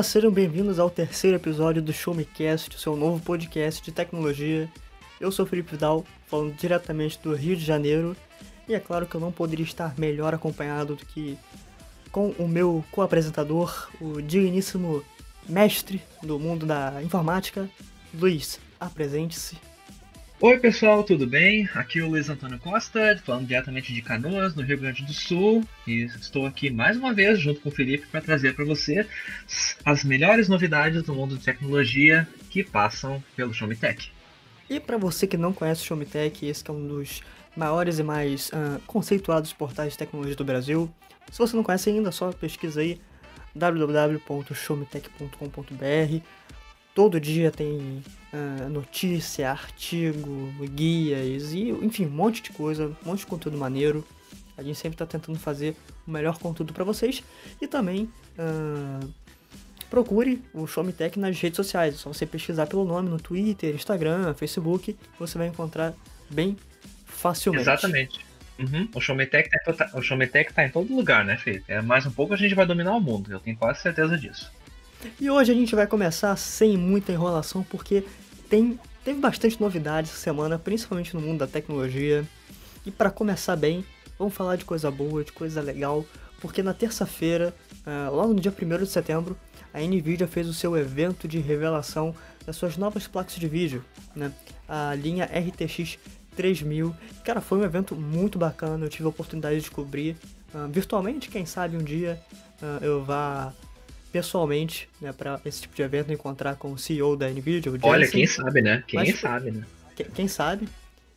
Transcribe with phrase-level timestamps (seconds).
[0.00, 4.66] Galera, sejam bem-vindos ao terceiro episódio do Show Me Cast, seu novo podcast de tecnologia.
[5.20, 8.16] Eu sou Felipe Vidal, falando diretamente do Rio de Janeiro,
[8.66, 11.36] e é claro que eu não poderia estar melhor acompanhado do que
[12.10, 15.04] com o meu co-apresentador, o digníssimo
[15.46, 17.68] mestre do mundo da informática,
[18.14, 18.58] Luiz.
[18.80, 19.58] Apresente-se.
[20.42, 21.68] Oi pessoal, tudo bem?
[21.74, 25.62] Aqui é o Luiz Antônio Costa, falando diretamente de Canoas, no Rio Grande do Sul,
[25.86, 29.06] e estou aqui mais uma vez junto com o Felipe para trazer para você
[29.84, 34.10] as melhores novidades do mundo de tecnologia que passam pelo Show Me Tech.
[34.70, 37.20] E para você que não conhece o Show Me Tech, esse é um dos
[37.54, 40.90] maiores e mais uh, conceituados portais de tecnologia do Brasil.
[41.30, 42.98] Se você não conhece ainda, só pesquisa aí
[43.54, 46.39] www.showmetech.com.br
[46.94, 48.02] Todo dia tem
[48.32, 54.04] uh, notícia, artigo, guias e, enfim, um monte de coisa, um monte de conteúdo maneiro.
[54.56, 55.74] A gente sempre está tentando fazer
[56.06, 57.22] o melhor conteúdo para vocês.
[57.60, 59.08] E também uh,
[59.88, 61.94] procure o Show Me Tech nas redes sociais.
[61.94, 65.94] É só você pesquisar pelo nome no Twitter, Instagram, Facebook, você vai encontrar
[66.28, 66.56] bem
[67.06, 67.62] facilmente.
[67.62, 68.30] Exatamente.
[68.60, 68.88] Uhum.
[68.94, 71.64] O Showmetech tá, o Showmetech tá em todo lugar, né, Felipe?
[71.66, 74.52] É, mais um pouco a gente vai dominar o mundo, eu tenho quase certeza disso.
[75.20, 78.04] E hoje a gente vai começar sem muita enrolação, porque
[78.48, 82.24] tem, teve bastante novidade essa semana, principalmente no mundo da tecnologia.
[82.84, 83.84] E para começar bem,
[84.18, 86.04] vamos falar de coisa boa, de coisa legal,
[86.40, 87.54] porque na terça-feira,
[87.86, 89.36] uh, logo no dia 1 de setembro,
[89.72, 93.84] a Nvidia fez o seu evento de revelação das suas novas placas de vídeo,
[94.14, 94.32] né?
[94.68, 95.98] A linha RTX
[96.34, 96.94] 3000.
[97.24, 100.16] Cara, foi um evento muito bacana, eu tive a oportunidade de descobrir
[100.54, 102.20] uh, virtualmente, quem sabe um dia
[102.62, 103.52] uh, eu vá
[104.12, 107.90] pessoalmente, né, para esse tipo de evento, encontrar com o CEO da Nvidia, o Jensen.
[107.90, 108.84] Olha, quem sabe, né?
[108.86, 109.64] Quem Mas, sabe, né?
[109.96, 110.68] Quem, quem sabe.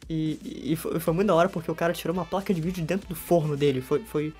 [0.09, 2.83] E, e foi, foi, muito da hora porque o cara tirou uma placa de vídeo
[2.83, 3.81] dentro do forno dele.
[3.81, 4.33] Foi, foi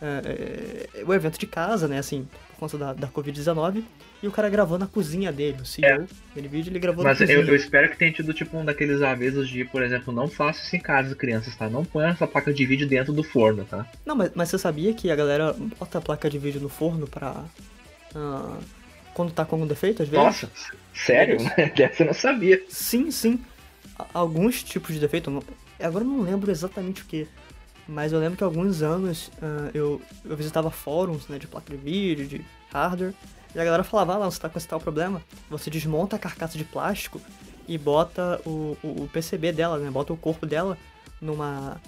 [0.00, 3.82] é, é, o evento de casa, né, assim, por conta da, da Covid-19.
[4.22, 5.98] E o cara gravou na cozinha dele, o CEO é.
[5.98, 7.44] da Nvidia, ele gravou Mas na cozinha.
[7.44, 10.64] Eu, eu espero que tenha tido, tipo, um daqueles avisos de, por exemplo, não faça
[10.64, 11.68] isso em casa, crianças, tá?
[11.68, 13.86] Não põe essa placa de vídeo dentro do forno, tá?
[14.06, 17.06] Não, mas, mas você sabia que a galera bota a placa de vídeo no forno
[17.06, 17.44] pra
[18.16, 18.58] ah,
[19.12, 20.24] quando tá com algum defeito, às vezes.
[20.24, 20.50] Nossa,
[20.94, 21.38] sério?
[21.76, 22.62] Dessa eu não sabia.
[22.68, 23.38] Sim, sim.
[24.12, 25.42] Alguns tipos de defeito, não...
[25.80, 27.26] agora eu não lembro exatamente o que,
[27.88, 31.70] mas eu lembro que há alguns anos uh, eu, eu visitava fóruns né, de placa
[31.70, 33.14] de vídeo, de hardware,
[33.54, 36.18] e a galera falava, ah, lá, você tá com esse tal problema, você desmonta a
[36.18, 37.20] carcaça de plástico
[37.66, 40.76] e bota o, o, o PCB dela, né, bota o corpo dela
[41.20, 41.80] numa,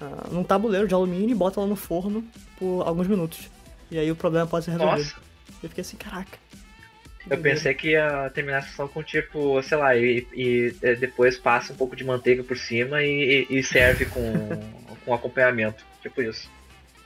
[0.00, 2.24] uh, num tabuleiro de alumínio e bota ela no forno
[2.58, 3.50] por alguns minutos.
[3.90, 5.02] E aí o problema pode ser resolvido.
[5.02, 5.29] Nossa.
[5.62, 6.38] Eu fiquei assim, caraca.
[7.28, 11.72] Eu pensei que ia terminar a sessão com tipo, sei lá, e, e depois passa
[11.72, 14.32] um pouco de manteiga por cima e, e serve com,
[15.04, 15.84] com acompanhamento.
[16.00, 16.50] Tipo isso.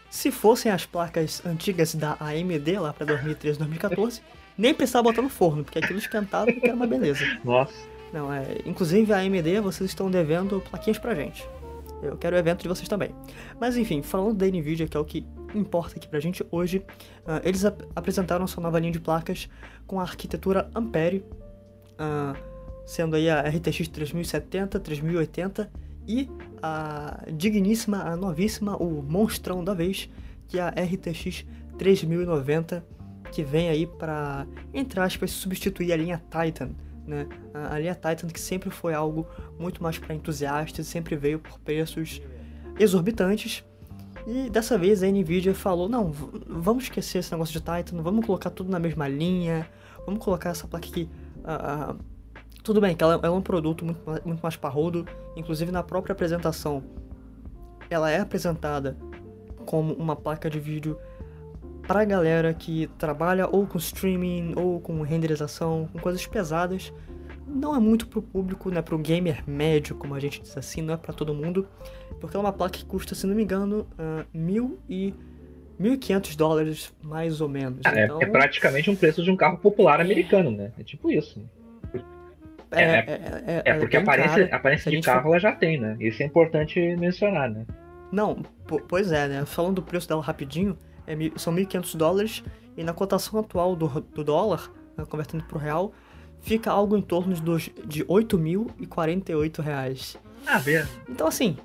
[0.08, 4.22] Se fossem as placas antigas da AMD lá pra 2013, 2014,
[4.56, 7.24] nem precisava botar no forno, porque aquilo esquentava e era uma beleza.
[7.42, 7.74] Nossa.
[8.12, 8.44] Não, é.
[8.64, 11.44] Inclusive a AMD, vocês estão devendo plaquinhas pra gente.
[12.02, 13.14] Eu quero o evento de vocês também.
[13.60, 17.40] Mas enfim, falando da Nvidia, que é o que importa aqui pra gente hoje, uh,
[17.42, 19.48] eles ap apresentaram sua nova linha de placas
[19.86, 21.24] com a arquitetura Ampere,
[21.92, 22.36] uh,
[22.86, 25.70] sendo aí a RTX 3070, 3080
[26.06, 26.28] e
[26.62, 30.10] a digníssima, a novíssima, o monstrão da vez,
[30.48, 31.46] que é a RTX
[31.78, 32.84] 3090,
[33.32, 36.70] que vem aí para, entre aspas, substituir a linha Titan,
[37.06, 37.26] né?
[37.52, 39.26] A, a Titan que sempre foi algo
[39.58, 42.20] muito mais para entusiastas, sempre veio por preços
[42.78, 43.64] exorbitantes.
[44.26, 46.10] E dessa vez a Nvidia falou: não,
[46.48, 49.68] vamos esquecer esse negócio de Titan, vamos colocar tudo na mesma linha,
[50.06, 51.08] vamos colocar essa placa aqui.
[51.38, 51.98] Uh, uh,
[52.62, 55.06] tudo bem, que ela, é um produto muito, muito mais parrudo,
[55.36, 56.82] inclusive na própria apresentação.
[57.90, 58.96] Ela é apresentada
[59.66, 60.98] como uma placa de vídeo
[61.86, 66.92] para galera que trabalha ou com streaming ou com renderização, com coisas pesadas.
[67.46, 70.94] Não é muito pro público, né, pro gamer médio, como a gente diz assim, não
[70.94, 71.68] é para todo mundo,
[72.20, 75.14] porque ela é uma placa que custa, se não me engano, uh, mil e
[75.80, 77.80] 1.500 dólares, mais ou menos.
[77.84, 78.20] É, então...
[78.20, 80.72] é praticamente um preço de um carro popular americano, né?
[80.78, 81.40] É tipo isso.
[82.70, 85.28] É, é, é, é, é porque a aparência, a aparência de carro for...
[85.28, 85.96] ela já tem, né?
[86.00, 87.64] Isso é importante mencionar, né?
[88.10, 88.42] Não,
[88.88, 89.44] pois é, né?
[89.44, 92.44] Falando do preço dela rapidinho, é, são 1.500 dólares
[92.76, 95.92] e na cotação atual do, do dólar, né, convertendo para o real,
[96.40, 100.16] fica algo em torno de, dos, de 8.048 reais.
[100.46, 100.88] Ah, ver.
[101.08, 101.56] Então assim,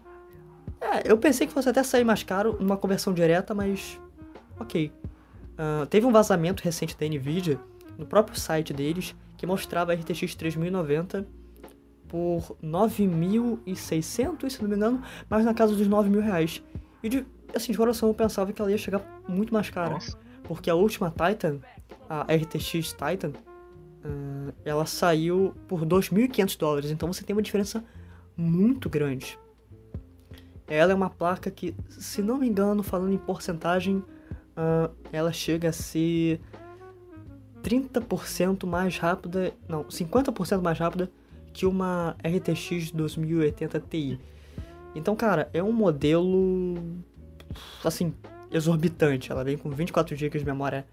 [0.80, 4.00] é, eu pensei que fosse até sair mais caro numa conversão direta, mas
[4.60, 4.92] ok.
[5.54, 7.60] Uh, teve um vazamento recente da Nvidia
[7.98, 11.28] no próprio site deles que mostrava a RTX 3090
[12.08, 16.64] por 9.600, se não me engano, mas na casa dos 9 mil reais.
[17.04, 19.92] E de assim, de coração eu pensava que ela ia chegar muito mais cara.
[19.92, 20.18] Nossa.
[20.44, 21.60] porque a última Titan,
[22.10, 27.84] a RTX Titan, uh, ela saiu por 2.500 dólares, então você tem uma diferença
[28.36, 29.38] muito grande.
[30.68, 35.70] Ela é uma placa que, se não me engano, falando em porcentagem, uh, ela chega
[35.70, 36.40] a ser
[37.64, 41.12] 30% mais rápida, não, 50% mais rápida
[41.52, 44.20] que uma RTX 2080 Ti.
[44.96, 46.76] Então, cara, é um modelo
[47.84, 48.14] assim
[48.52, 49.32] exorbitante.
[49.32, 50.86] Ela vem com 24 GB de memória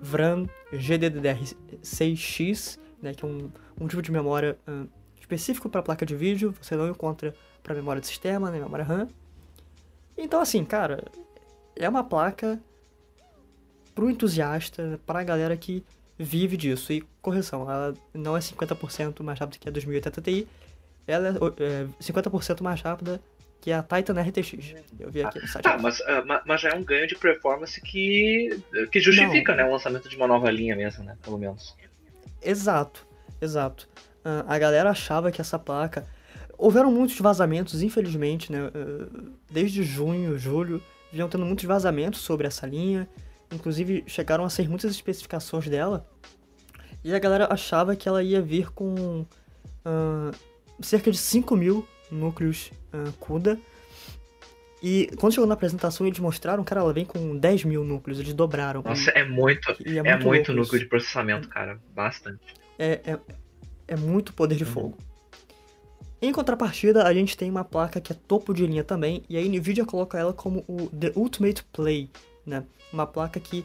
[0.00, 3.50] VRAM GDDR6X, né, que é um,
[3.80, 4.88] um tipo de memória uh,
[5.18, 6.54] específico para placa de vídeo.
[6.60, 9.08] Você não encontra para memória de sistema, né, memória RAM.
[10.16, 11.04] Então, assim, cara,
[11.74, 12.58] é uma placa
[13.94, 15.84] pro entusiasta, para a galera que
[16.18, 16.92] vive disso.
[16.92, 20.48] E correção, ela não é 50% mais rápida que a 2080 Ti,
[21.06, 23.20] ela é 50% é, mais rápida
[23.66, 24.76] que a Titan RTX.
[24.96, 25.64] Eu vi aqui no site.
[25.64, 26.04] Tá, mas, uh,
[26.46, 30.28] mas já é um ganho de performance que, que justifica né, o lançamento de uma
[30.28, 31.16] nova linha mesmo, né?
[31.20, 31.76] Pelo menos.
[32.40, 33.04] Exato,
[33.40, 33.88] exato.
[34.24, 36.06] Uh, a galera achava que essa placa.
[36.56, 38.70] Houveram muitos vazamentos, infelizmente, né?
[39.50, 40.80] Desde junho, julho,
[41.12, 43.06] vinham tendo muitos vazamentos sobre essa linha.
[43.52, 46.08] Inclusive, chegaram a ser muitas especificações dela.
[47.04, 49.26] E a galera achava que ela ia vir com
[49.84, 50.34] uh,
[50.80, 53.58] cerca de 5 mil núcleos uh, CUDA.
[54.82, 58.34] E quando chegou na apresentação, eles mostraram, cara, ela vem com 10 mil núcleos, eles
[58.34, 58.82] dobraram.
[58.82, 61.80] Nossa, é muito, é, é, muito, muito núcleo de processamento, cara.
[61.94, 62.54] Bastante.
[62.78, 63.18] É, é,
[63.88, 64.70] é muito poder de uhum.
[64.70, 64.98] fogo.
[66.20, 69.40] Em contrapartida, a gente tem uma placa que é topo de linha também, e a
[69.40, 72.10] Nvidia coloca ela como o The Ultimate Play,
[72.44, 72.64] né?
[72.92, 73.64] Uma placa que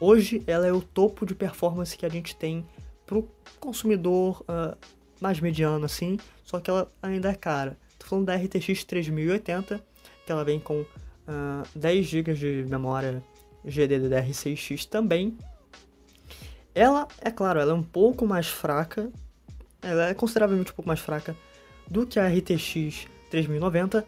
[0.00, 2.66] hoje ela é o topo de performance que a gente tem
[3.06, 3.28] pro
[3.60, 4.76] consumidor uh,
[5.20, 7.78] mais mediano assim, só que ela ainda é cara.
[8.02, 9.80] Tô falando da RTX 3080,
[10.26, 10.86] que ela vem com uh,
[11.74, 13.22] 10 GB de memória
[13.66, 15.36] GDDR6X também.
[16.74, 19.10] Ela, é claro, ela é um pouco mais fraca,
[19.80, 21.36] ela é consideravelmente um pouco mais fraca
[21.88, 24.06] do que a RTX 3090,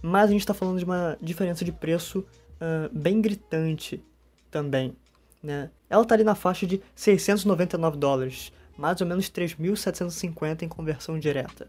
[0.00, 4.02] mas a gente está falando de uma diferença de preço uh, bem gritante
[4.50, 4.96] também.
[5.42, 5.70] Né?
[5.90, 11.68] Ela está ali na faixa de 699 dólares, mais ou menos 3.750 em conversão direta.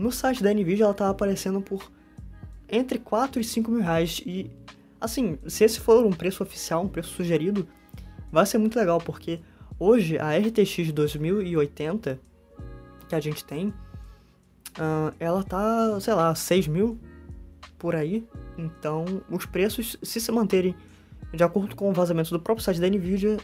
[0.00, 1.92] No site da Nvidia ela estava aparecendo por
[2.66, 4.50] entre 4 e 5 mil reais e
[4.98, 7.68] assim, se esse for um preço oficial, um preço sugerido,
[8.32, 9.40] vai ser muito legal porque
[9.78, 12.18] hoje a RTX 2080
[13.10, 13.68] que a gente tem,
[14.78, 16.98] uh, ela tá, sei lá, 6 mil
[17.76, 18.26] por aí.
[18.56, 20.74] Então, os preços, se se manterem
[21.34, 23.36] de acordo com o vazamento do próprio site da Nvidia,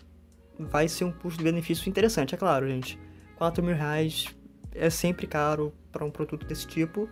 [0.59, 2.99] vai ser um custo-benefício interessante, é claro, gente.
[3.37, 4.35] 4 mil reais
[4.77, 7.09] é sempre caro para um produto desse tipo.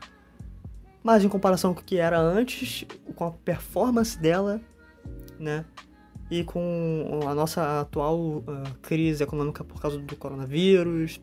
[1.02, 4.60] Mas em comparação com o que era antes, com a performance dela,
[5.38, 5.64] né?
[6.30, 8.44] E com a nossa atual uh,
[8.80, 11.20] crise econômica por causa do coronavírus,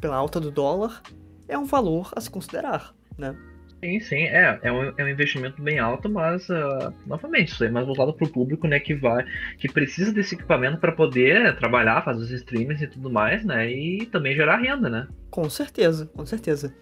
[0.00, 1.02] pela alta do dólar,
[1.46, 3.36] é um valor a se considerar, né?
[3.84, 7.68] Sim, sim, é, é um, é um investimento bem alto, mas uh, novamente, isso é
[7.68, 9.24] mais voltado para o público, né, que vai,
[9.58, 14.06] que precisa desse equipamento para poder trabalhar, fazer os streams e tudo mais, né, e
[14.06, 15.08] também gerar renda, né?
[15.32, 16.72] Com certeza, com certeza.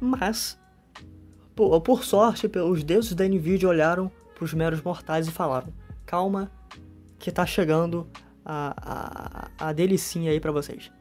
[0.00, 0.56] Mas,
[1.56, 5.72] por, por sorte, os deuses da Nvidia olharam para os meros mortais e falaram:
[6.04, 6.48] calma,
[7.18, 8.06] que tá chegando
[8.44, 10.92] a, a, a delicinha aí para vocês.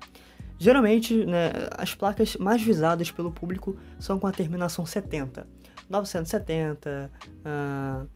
[0.57, 5.47] Geralmente, né, as placas mais visadas pelo público são com a terminação 70.
[5.89, 7.11] 970,
[7.45, 8.09] uh,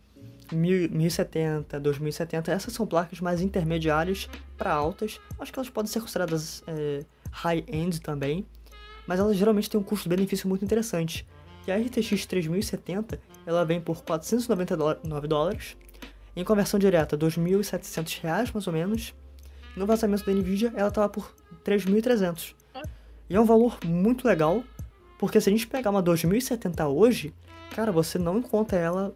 [0.55, 4.27] 1070, 2070, essas são placas mais intermediárias
[4.57, 5.19] para altas.
[5.39, 8.45] Acho que elas podem ser consideradas é, high-end também,
[9.05, 11.27] mas elas geralmente têm um custo-benefício muito interessante.
[11.67, 15.77] A RTX 3070 ela vem por 499 dólares,
[16.35, 19.13] em conversão direta 2.700 reais mais ou menos.
[19.75, 21.31] No vazamento da Nvidia ela estava por
[21.65, 22.55] 3.300.
[23.29, 24.63] E é um valor muito legal,
[25.17, 27.33] porque se a gente pegar uma 2070 hoje,
[27.75, 29.15] cara, você não encontra ela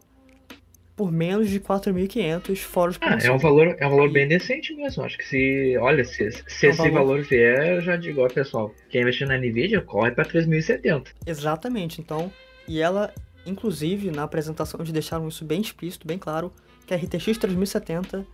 [0.96, 4.76] por menos de 4.500 fora de ah, é um valor É um valor bem decente
[4.76, 5.04] mesmo.
[5.04, 5.76] Acho que se.
[5.80, 6.94] Olha, se, se é esse valor...
[6.94, 11.08] valor vier, eu já digo, ó, pessoal, quem investir na Nvidia, corre para 3.070.
[11.26, 12.00] Exatamente.
[12.00, 12.32] Então,
[12.68, 13.12] e ela,
[13.46, 16.54] inclusive, na apresentação, eles deixaram isso bem explícito, bem claro,
[16.86, 18.26] que a RTX 3070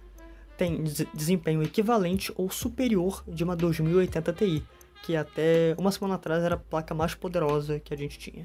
[0.59, 4.61] tem desempenho equivalente ou superior de uma 2080 Ti,
[5.01, 8.43] que até uma semana atrás era a placa mais poderosa que a gente tinha.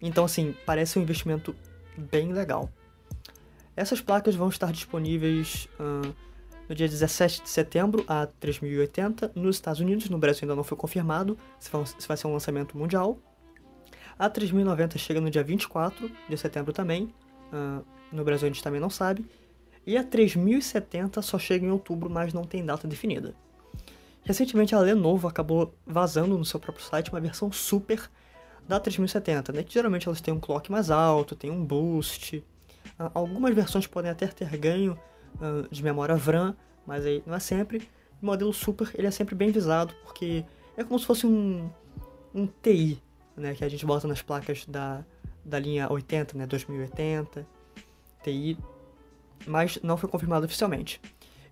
[0.00, 1.54] Então, assim, parece um investimento
[1.98, 2.70] bem legal.
[3.74, 6.14] Essas placas vão estar disponíveis uh,
[6.68, 10.08] no dia 17 de setembro a 3080 nos Estados Unidos.
[10.08, 13.18] No Brasil ainda não foi confirmado se vai, se vai ser um lançamento mundial.
[14.16, 17.12] A 3090 chega no dia 24 de setembro também.
[17.52, 19.26] Uh, no Brasil a gente também não sabe.
[19.86, 23.34] E a 3070 só chega em outubro, mas não tem data definida.
[24.22, 28.10] Recentemente a Lenovo acabou vazando no seu próprio site uma versão super
[28.66, 29.64] da 3070, né?
[29.68, 32.38] Geralmente elas têm um clock mais alto, tem um boost.
[32.98, 34.98] Uh, algumas versões podem até ter ganho
[35.34, 37.86] uh, de memória VRAM, mas aí não é sempre.
[38.22, 40.44] O modelo super ele é sempre bem visado porque
[40.76, 41.70] é como se fosse um,
[42.34, 43.02] um TI,
[43.36, 43.54] né?
[43.54, 45.04] Que a gente bota nas placas da,
[45.44, 46.46] da linha 80, né?
[46.46, 47.46] 2080,
[48.22, 48.56] TI,
[49.46, 51.00] mas não foi confirmado oficialmente.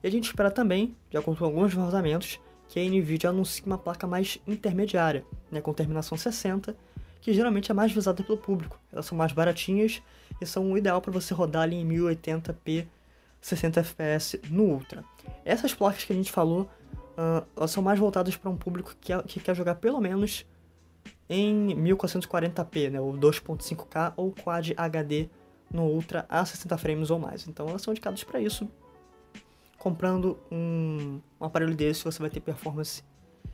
[0.02, 3.78] E a gente espera também, de acordo com alguns vazamentos, que a NVIDIA anuncie uma
[3.78, 6.74] placa mais intermediária, né, com terminação 60,
[7.20, 8.80] que geralmente é mais visada pelo público.
[8.90, 10.02] Elas são mais baratinhas
[10.40, 12.86] e são o ideal para você rodar ali em 1080p
[13.42, 15.04] 60 fps no Ultra.
[15.44, 16.70] Essas placas que a gente falou,
[17.18, 20.46] uh, elas são mais voltadas para um público que, que quer jogar pelo menos
[21.28, 25.28] em 1440p, né, ou 2.5K ou Quad HD
[25.72, 27.46] no Ultra a 60 frames ou mais.
[27.48, 28.68] Então elas são indicadas para isso
[29.82, 33.02] comprando um, um aparelho desse, você vai ter performance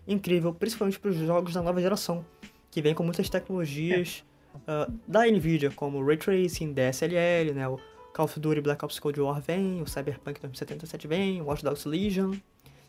[0.07, 2.23] incrível, principalmente para os jogos da nova geração,
[2.71, 4.23] que vem com muitas tecnologias
[4.57, 7.81] uh, da Nvidia, como Ray Tracing, DSLL, né, o
[8.13, 11.89] Call of Duty Black Ops Cold War vem, o Cyberpunk 2077 vem, o Watch Dogs
[11.89, 12.35] Legion.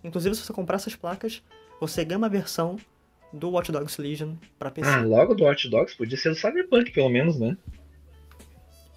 [0.04, 1.42] Inclusive, se você comprar essas placas,
[1.80, 2.76] você ganha uma versão
[3.32, 4.90] do Watch Dogs Legion para PC.
[4.90, 5.96] Ah, logo do Watch Dogs?
[5.96, 7.56] Podia ser do Cyberpunk, pelo menos, né?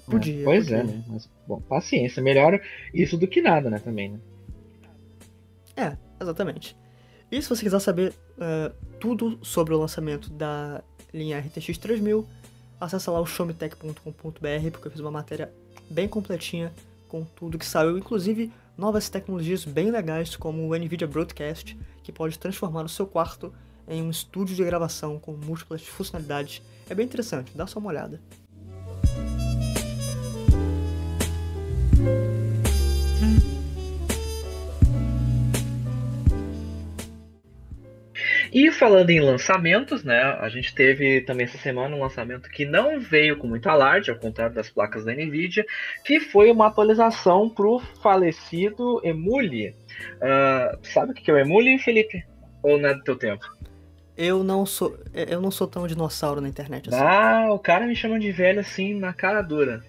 [0.07, 0.43] Podia.
[0.43, 0.79] É, pois podia.
[0.79, 1.05] é, né?
[1.07, 2.23] Mas, bom, paciência.
[2.23, 2.61] Melhor
[2.93, 3.79] isso do que nada, né?
[3.79, 4.21] Também, né?
[5.77, 6.77] É, exatamente.
[7.31, 10.83] E se você quiser saber uh, tudo sobre o lançamento da
[11.15, 12.27] linha RTX 3000,
[12.79, 15.51] acessa lá o showmetech.com.br, porque eu fiz uma matéria
[15.89, 16.73] bem completinha
[17.09, 22.39] com tudo que saiu, inclusive novas tecnologias bem legais como o NVIDIA Broadcast, que pode
[22.39, 23.53] transformar o seu quarto
[23.89, 26.63] em um estúdio de gravação com múltiplas funcionalidades.
[26.89, 28.21] É bem interessante, dá só uma olhada.
[38.53, 43.01] E falando em lançamentos, né, a gente teve também essa semana um lançamento que não
[43.01, 45.65] veio com muito alarde, ao contrário das placas da Nvidia,
[46.05, 49.75] que foi uma atualização para o falecido Emule.
[50.19, 52.23] Uh, sabe o que é o Emule, Felipe?
[52.63, 53.47] Ou não é do teu tempo?
[54.19, 57.03] Eu não sou, eu não sou tão dinossauro na internet assim.
[57.03, 59.83] Ah, o cara me chama de velho assim na cara dura.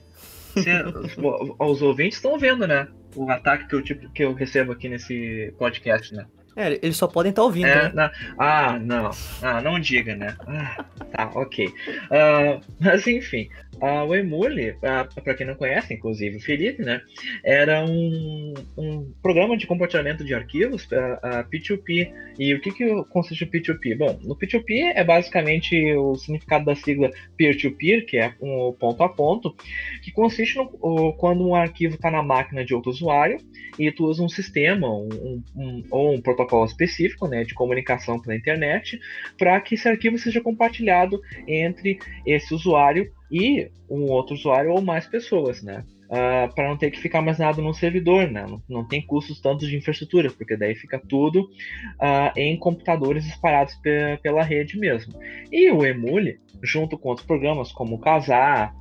[1.59, 2.87] os ouvintes estão vendo, né?
[3.13, 6.25] O ataque que eu, tipo, que eu recebo aqui nesse podcast, né?
[6.55, 7.91] É, eles só podem estar tá ouvindo, é, né?
[7.93, 8.11] Não.
[8.37, 9.11] Ah, não.
[9.41, 10.35] Ah, não diga, né?
[10.47, 11.67] Ah, tá, ok.
[11.67, 13.49] Uh, mas enfim,
[13.81, 17.01] uh, o Emule, uh, ah, para quem não conhece, inclusive o Felipe, né?
[17.43, 22.11] Era um, um programa de compartilhamento de arquivos uh, P2P.
[22.37, 23.97] E o que, que consiste o P2P?
[23.97, 29.03] Bom, no P2P é basicamente o significado da sigla peer-to-peer, -peer, que é um ponto
[29.03, 29.55] a ponto,
[30.03, 33.37] que consiste no, quando um arquivo está na máquina de outro usuário
[33.77, 38.35] e tu usa um sistema um, um, ou um protocolo específico né, de comunicação pela
[38.35, 38.99] internet
[39.37, 45.07] para que esse arquivo seja compartilhado entre esse usuário e um outro usuário ou mais
[45.07, 45.83] pessoas, né?
[46.09, 48.45] Uh, ah, para não ter que ficar mais nada no servidor, né?
[48.47, 53.73] Não, não, tem custos tantos de infraestrutura, porque daí fica tudo uh, em computadores espalhados
[53.75, 55.19] pe pela rede mesmo.
[55.51, 58.71] E o Emule, junto com outros programas como o Kazaa,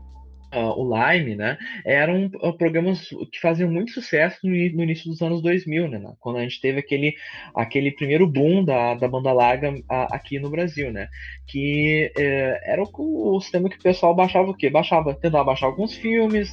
[0.53, 5.21] uh, o Lime, né, eram uh, programas que faziam muito sucesso no, no, início dos
[5.23, 7.15] anos 2000, né, quando a gente teve aquele,
[7.55, 11.09] aquele primeiro boom da, da banda larga uh, aqui no Brasil, né,
[11.47, 14.71] que eh, era o, o, sistema que o pessoal baixava o quê?
[14.71, 16.51] Baixava, tentava baixar alguns filmes,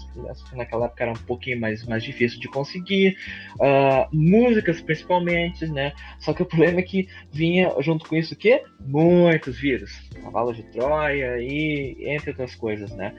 [0.53, 3.15] naquela época era um pouquinho mais, mais difícil de conseguir,
[3.61, 8.37] ah, músicas principalmente, né, só que o problema é que vinha junto com isso o
[8.37, 8.63] quê?
[8.79, 9.91] Muitos vírus,
[10.21, 13.13] cavalo de Troia e entre outras coisas, né.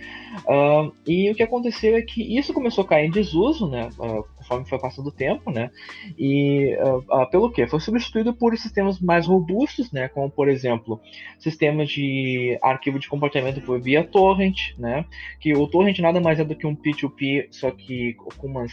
[0.47, 0.70] Uh,
[1.07, 4.69] E o que aconteceu é que isso começou a cair em desuso, né, uh, conforme
[4.69, 5.71] foi passando o tempo, né,
[6.19, 7.67] e uh, pelo que?
[7.67, 11.01] Foi substituído por sistemas mais robustos, né, como por exemplo,
[11.39, 15.05] sistemas de arquivo de comportamento por via torrent, né,
[15.41, 18.73] que o torrent nada mais é do que um P2P, só que com umas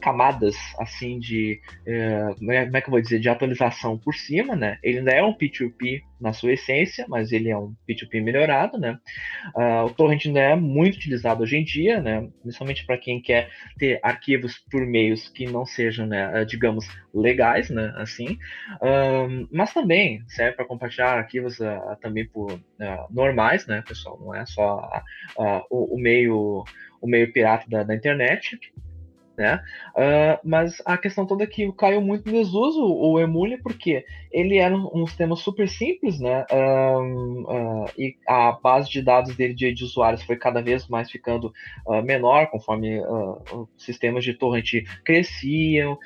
[0.00, 4.78] camadas, assim, de, eh, como é que eu vou dizer, de atualização por cima, né,
[4.82, 8.96] ele ainda é um P2P na sua essência, mas ele é um P2P melhorado, né?
[9.56, 12.28] Uh, o torrent ainda é muito utilizado hoje em dia, né?
[12.40, 17.68] Principalmente para quem quer ter arquivos por meios que não sejam, né, ah, digamos, legais,
[17.70, 17.92] né?
[17.96, 18.38] Assim,
[18.80, 22.58] uh, mas também serve para compartilhar arquivos uh, também por
[23.10, 24.18] normais, né, pessoal?
[24.20, 24.88] Não é só
[25.70, 26.64] o, o, meio
[27.00, 28.58] o meio pirata da, da internet.
[29.36, 29.62] Né?
[29.96, 34.58] Uh, mas a questão toda é que caiu muito em desuso o Emule, porque ele
[34.58, 36.44] era um, sistema super simples, né?
[36.50, 41.52] Uh, e a base de dados dele de, de usuários foi cada vez mais ficando
[42.04, 43.00] menor conforme
[43.76, 45.98] sistemas de torrent cresciam,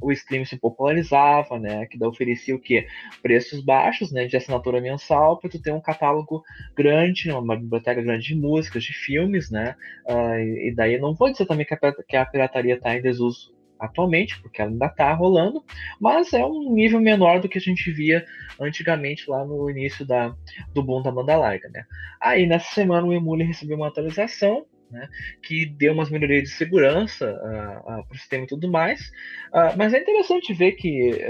[0.00, 1.86] o stream se popularizava, né?
[1.86, 2.86] Que oferecia o quê?
[3.22, 4.26] Preços baixos, né?
[4.26, 6.42] De assinatura mensal para tu ter um catálogo
[6.76, 9.74] grande, uma biblioteca grande de músicas, de filmes, né?
[10.08, 14.40] e daí não vou dizer também que a que a pirataria está em desuso atualmente,
[14.40, 15.62] porque ela ainda está rolando,
[16.00, 18.24] mas é um nível menor do que a gente via
[18.60, 20.34] antigamente lá no início da,
[20.72, 21.68] do boom da banda larga.
[21.68, 21.84] Né?
[22.20, 25.08] Aí nessa semana o Emule recebeu uma atualização né,
[25.42, 29.00] que deu umas melhorias de segurança uh, uh, para o sistema e tudo mais.
[29.48, 31.20] Uh, mas é interessante ver que,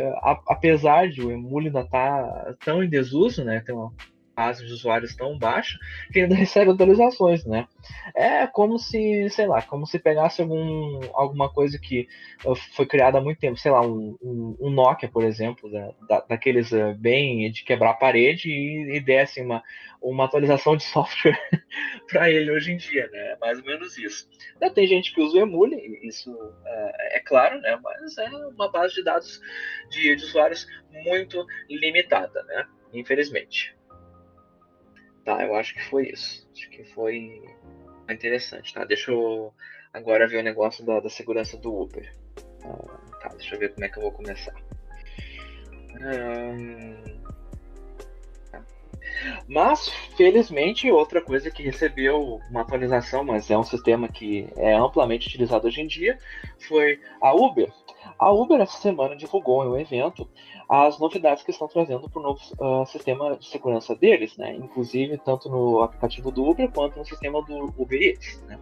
[0.49, 3.93] apesar de o Emule ainda estar tá tão em desuso, né, tem uma
[4.35, 5.79] base de usuários tão baixa
[6.13, 7.67] que ainda recebe atualizações, né?
[8.15, 12.09] É como se, sei lá, como se pegasse algum, alguma coisa que
[12.45, 16.21] uh, foi criada há muito tempo, sei lá, um, um, Nokia, por exemplo, da, da,
[16.29, 19.63] daqueles uh, bem de quebrar a parede e, e desse uma,
[20.03, 21.39] uma atualização de software
[22.11, 23.33] para ele hoje em dia, né?
[23.33, 24.29] É mais ou menos isso.
[24.55, 27.79] Ainda tem gente que usa o Emule, isso uh, é claro, né?
[27.83, 29.41] Mas é uma base de dados
[29.91, 30.67] de, de usuários
[31.05, 32.67] muito limitada, né?
[32.93, 33.75] Infelizmente.
[35.25, 36.47] Tá, eu acho que foi isso.
[36.53, 37.43] Acho que foi
[38.09, 38.85] interessante, tá?
[38.85, 39.53] Deixa eu
[39.93, 42.13] agora ver o negócio da, da segurança do Uber.
[42.65, 44.55] Ah, tá, deixa eu ver como é que eu vou começar.
[46.01, 47.15] Hum...
[49.49, 55.29] Mas, felizmente, outra coisa que recebeu uma atualização, mas é um sistema que é amplamente
[55.29, 56.19] utilizado hoje em dia,
[56.69, 57.71] foi a Uber.
[58.19, 60.29] A Uber essa semana divulgou em um evento
[60.69, 64.55] as novidades que estão trazendo para o novo uh, sistema de segurança deles, né?
[64.55, 68.43] Inclusive tanto no aplicativo do Uber quanto no sistema do Uber Eats.
[68.47, 68.59] Né?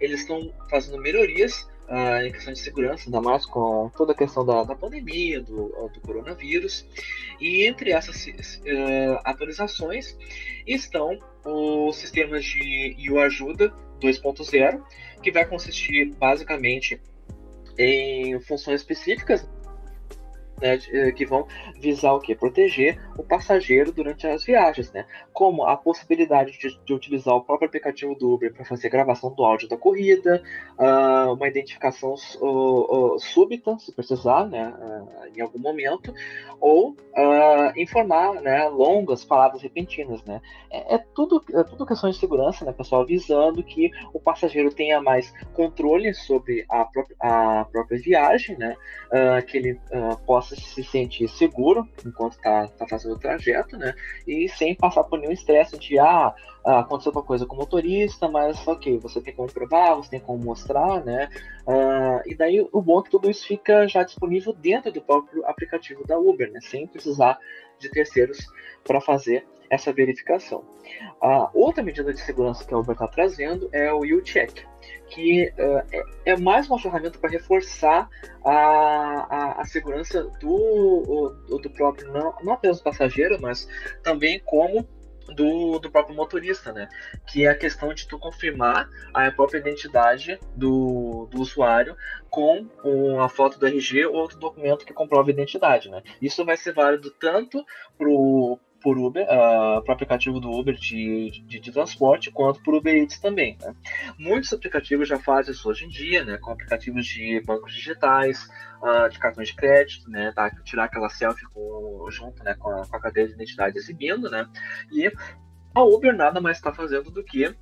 [0.00, 4.44] Eles estão fazendo melhorias uh, em questão de segurança, ainda mais com toda a questão
[4.46, 6.86] da, da pandemia, do, do, coronavírus.
[7.40, 10.16] E entre essas uh, atualizações
[10.66, 14.82] estão os sistemas de IO Ajuda 2.0,
[15.22, 17.00] que vai consistir basicamente
[17.80, 19.48] em funções específicas
[20.60, 21.46] né, eh, que vão
[21.80, 22.34] visar o que?
[22.34, 25.04] Proteger o passageiro durante as viagens, né?
[25.32, 29.44] Como a possibilidade de, de utilizar o próprio aplicativo do Uber para fazer gravação do
[29.44, 30.42] áudio da corrida,
[30.78, 34.72] uh, uma identificação uh, uh, súbita, se precisar, né,
[35.36, 36.14] em algum momento,
[36.58, 36.96] ou
[37.76, 40.40] informar, né, longas palavras repentinas, né?
[40.70, 45.00] É, é, tudo, é tudo questão de segurança, né, pessoal, visando que o passageiro tenha
[45.00, 48.76] mais controle sobre a, própria, a própria viagem, né?
[49.46, 49.80] que ele
[50.24, 53.94] possa se sentir seguro enquanto está tá fazendo o trajeto, né?
[54.26, 58.28] E sem passar por nenhum estresse de, ah, ah, aconteceu uma coisa com o motorista,
[58.28, 61.28] mas ok, você tem como provar, você tem como mostrar, né?
[61.66, 65.44] Uh, e daí o bom é que tudo isso fica já disponível dentro do próprio
[65.46, 66.60] aplicativo da Uber, né?
[66.60, 67.38] Sem precisar
[67.78, 68.38] de terceiros
[68.84, 70.64] para fazer essa verificação.
[71.22, 74.66] A outra medida de segurança que a Uber está trazendo é o U-Check,
[75.08, 78.10] que uh, é, mais uma ferramenta para reforçar
[78.44, 83.68] a, a, a, segurança do, do próprio, não, não apenas do passageiro, mas
[84.02, 84.86] também como
[85.34, 86.88] do, do próprio motorista, né?
[87.26, 91.96] Que é a questão de tu confirmar a própria identidade do, do usuário
[92.28, 96.02] com uma foto do RG ou outro documento que comprova a identidade, né?
[96.20, 97.64] Isso vai ser válido tanto
[97.96, 102.74] pro por Uber, uh, para o aplicativo do Uber de, de, de, transporte, quanto por
[102.74, 103.56] Uber Eats também.
[103.60, 103.74] Né?
[104.18, 108.48] Muitos aplicativos já fazem isso hoje em dia, né, com aplicativos de bancos digitais,
[108.82, 112.86] uh, de cartões de crédito, né, tá, tirar aquela selfie com, junto né, com, a,
[112.86, 114.46] com a cadeia de identidade exibindo, né,
[114.90, 115.12] e
[115.74, 117.54] a Uber nada mais está fazendo do que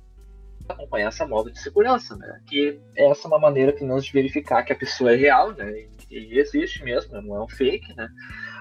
[0.67, 2.41] acompanhar essa moda de segurança, né?
[2.47, 5.87] Que essa é uma maneira, pelo menos, de verificar que a pessoa é real, né?
[6.09, 8.07] E, existe mesmo, não é um fake, né?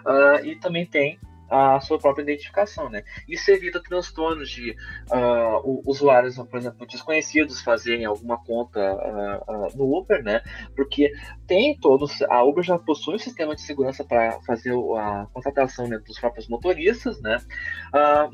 [0.07, 3.02] Uh, e também tem a sua própria identificação, né?
[3.26, 4.76] Isso evita transtornos de
[5.11, 10.42] uh, usuários, por exemplo, desconhecidos fazerem alguma conta uh, uh, no Uber, né?
[10.76, 11.12] Porque
[11.46, 15.98] tem todos, a Uber já possui um sistema de segurança para fazer a contratação né,
[15.98, 17.38] dos próprios motoristas, né?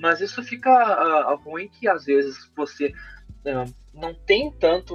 [0.00, 2.92] mas isso fica ruim que às vezes você
[3.92, 4.94] não tem tanto,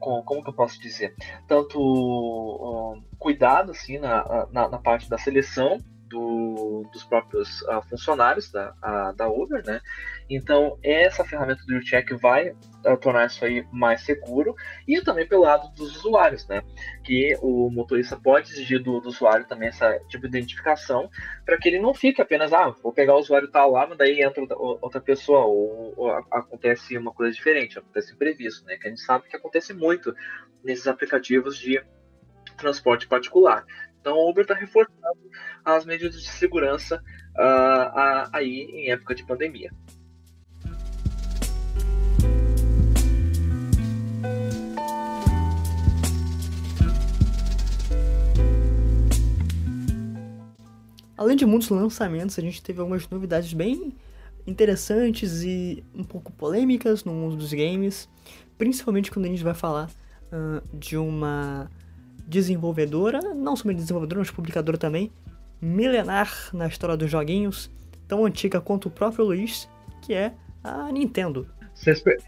[0.00, 1.14] como que eu posso dizer,
[1.46, 5.78] tanto cuidado assim na, na, na parte da seleção
[6.12, 9.80] do, dos próprios uh, funcionários da, a, da Uber, né?
[10.28, 14.54] Então, essa ferramenta do check vai uh, tornar isso aí mais seguro
[14.86, 16.62] e também pelo lado dos usuários, né?
[17.02, 21.08] Que o motorista pode exigir do, do usuário também essa tipo de identificação
[21.46, 24.22] para que ele não fique apenas, ah, vou pegar o usuário tal lá, mas daí
[24.22, 28.76] entra outra pessoa ou, ou acontece uma coisa diferente, acontece imprevisto, né?
[28.76, 30.14] Que a gente sabe que acontece muito
[30.62, 31.82] nesses aplicativos de
[32.58, 33.64] transporte particular.
[34.02, 34.98] Então, o Uber está reforçando
[35.64, 36.96] as medidas de segurança
[37.36, 39.70] uh, aí em época de pandemia.
[51.16, 53.96] Além de muitos lançamentos, a gente teve algumas novidades bem
[54.44, 58.08] interessantes e um pouco polêmicas no mundo dos games,
[58.58, 59.88] principalmente quando a gente vai falar
[60.32, 61.70] uh, de uma
[62.26, 65.10] desenvolvedora, não somente desenvolvedora, mas publicadora também,
[65.60, 67.70] milenar na história dos joguinhos,
[68.08, 69.68] tão antiga quanto o próprio Luiz,
[70.00, 70.32] que é
[70.62, 71.46] a Nintendo.
[71.74, 72.18] Vocês, per...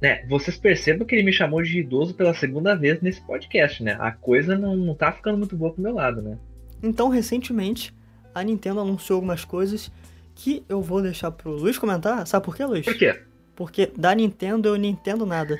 [0.00, 3.96] é, vocês percebam que ele me chamou de idoso pela segunda vez nesse podcast, né?
[4.00, 6.38] A coisa não, não tá ficando muito boa pro meu lado, né?
[6.82, 7.94] Então, recentemente,
[8.34, 9.90] a Nintendo anunciou algumas coisas
[10.34, 12.26] que eu vou deixar pro Luiz comentar.
[12.26, 12.84] Sabe por quê, Luiz?
[12.84, 13.20] Por quê?
[13.54, 15.58] Porque da Nintendo eu não entendo nada.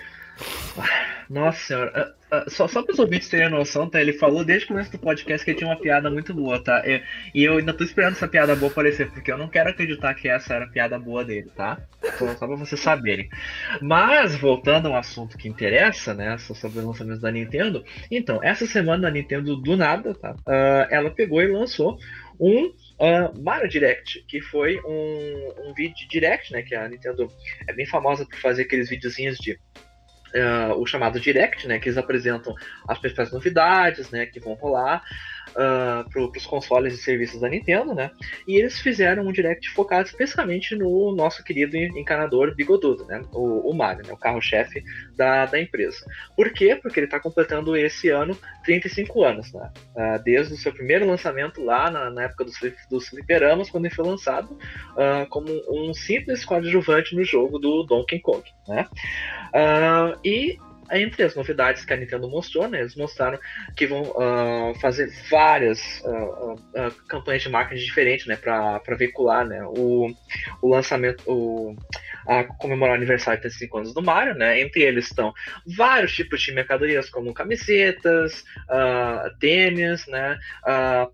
[1.30, 4.00] Nossa senhora, uh, uh, só, só para os ouvintes terem noção, tá?
[4.00, 6.82] Ele falou desde o começo do podcast que tinha uma piada muito boa, tá?
[6.84, 7.00] E,
[7.32, 10.28] e, eu ainda tô esperando essa piada boa aparecer, porque eu não quero acreditar que
[10.28, 11.80] essa era a piada boa dele, tá?
[12.18, 13.28] Só, só pra vocês saberem.
[13.80, 16.36] Mas, voltando ao assunto que interessa, né?
[16.38, 17.84] Sobre os lançamentos da Nintendo.
[18.10, 20.32] Então, essa semana a Nintendo, do nada, tá?
[20.32, 21.96] Uh, ela pegou e lançou
[22.40, 26.62] um uh, Mario Direct, que foi um, um vídeo direct, né?
[26.62, 27.28] Que a Nintendo
[27.68, 29.56] é bem famosa por fazer aqueles videozinhos de
[30.32, 32.54] Uh, o chamado Direct, né, que eles apresentam
[32.86, 35.02] as principais novidades, né, que vão rolar
[35.50, 38.10] uh, para os consoles e serviços da Nintendo, né,
[38.46, 43.74] e eles fizeram um Direct focado especificamente no nosso querido encanador bigodudo, né, o, o
[43.74, 44.82] Mario, né, o carro-chefe
[45.16, 46.04] da, da empresa.
[46.36, 46.78] Por quê?
[46.80, 51.62] Porque ele está completando esse ano 35 anos, né, uh, desde o seu primeiro lançamento
[51.62, 52.54] lá na, na época dos,
[52.90, 54.58] dos fliperamas, quando ele foi lançado
[55.30, 58.86] como um simples coadjuvante no jogo do Donkey Kong, né.
[59.54, 60.58] Uh, e
[60.92, 63.38] entre as novidades que a Nintendo mostrou, né, eles mostraram
[63.76, 69.62] que vão uh, fazer várias uh, uh, campanhas de marketing diferentes, né, para veicular, né,
[69.64, 70.10] o,
[70.62, 71.76] o lançamento, o,
[72.26, 75.32] a comemorar o aniversário de 35 anos do Mario, né, entre eles estão
[75.76, 78.44] vários tipos de mercadorias, como camisetas,
[79.38, 80.38] tênis, né,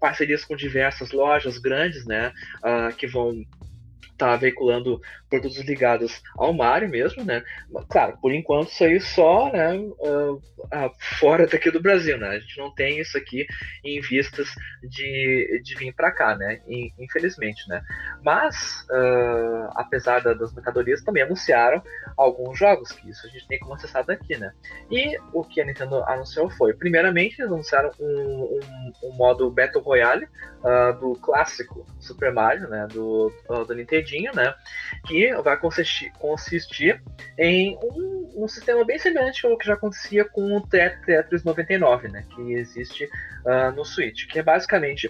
[0.01, 2.33] parcerias com diversas lojas grandes, né,
[2.97, 3.45] que vão
[4.17, 7.43] tá veiculando produtos ligados ao Mario mesmo, né?
[7.89, 12.29] Claro, por enquanto isso aí só, né, uh, uh, fora daqui do Brasil, né?
[12.29, 13.47] A gente não tem isso aqui
[13.85, 14.49] em vistas
[14.83, 16.61] de, de vir para cá, né?
[16.99, 17.83] Infelizmente, né?
[18.23, 21.83] Mas, uh, apesar da, das mercadorias, também anunciaram
[22.17, 24.53] alguns jogos, que isso a gente tem como acessar daqui, né?
[24.91, 29.83] E o que a Nintendo anunciou foi, primeiramente, eles anunciaram um, um, um modo Battle
[29.83, 30.27] Royale
[31.01, 32.89] do clássico Super Mario, né?
[32.91, 33.33] Do,
[33.67, 33.75] do
[34.35, 34.55] Né?
[35.07, 37.03] Que vai consistir, consistir
[37.39, 42.25] em um, um, sistema bem semelhante ao que já acontecia com o Tetris 99, né,
[42.35, 45.07] que existe uh, no Switch, que é basicamente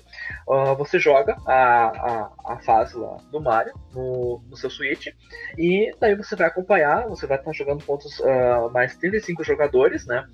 [0.49, 5.09] uh, você joga a, a, a, fase lá do Mario no, no, seu Switch
[5.57, 10.27] e daí você vai acompanhar, você vai estar jogando contra uh, mais 35 jogadores, né,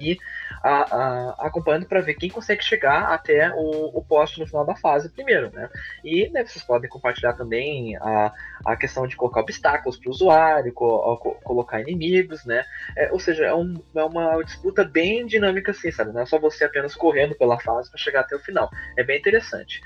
[0.00, 0.16] e
[0.62, 4.74] a, a, acompanhando para ver quem consegue chegar até o, o poste no final da
[4.76, 5.68] fase primeiro, né?
[6.04, 8.32] E né, vocês podem compartilhar também a,
[8.64, 12.64] a questão de colocar obstáculos para o usuário, co, co, colocar inimigos, né?
[12.96, 16.12] É, ou seja, é, um, é, uma disputa bem dinâmica assim, sabe?
[16.12, 18.70] Não é só você apenas correndo pela fase para chegar até o final.
[18.96, 19.80] É bem interessante.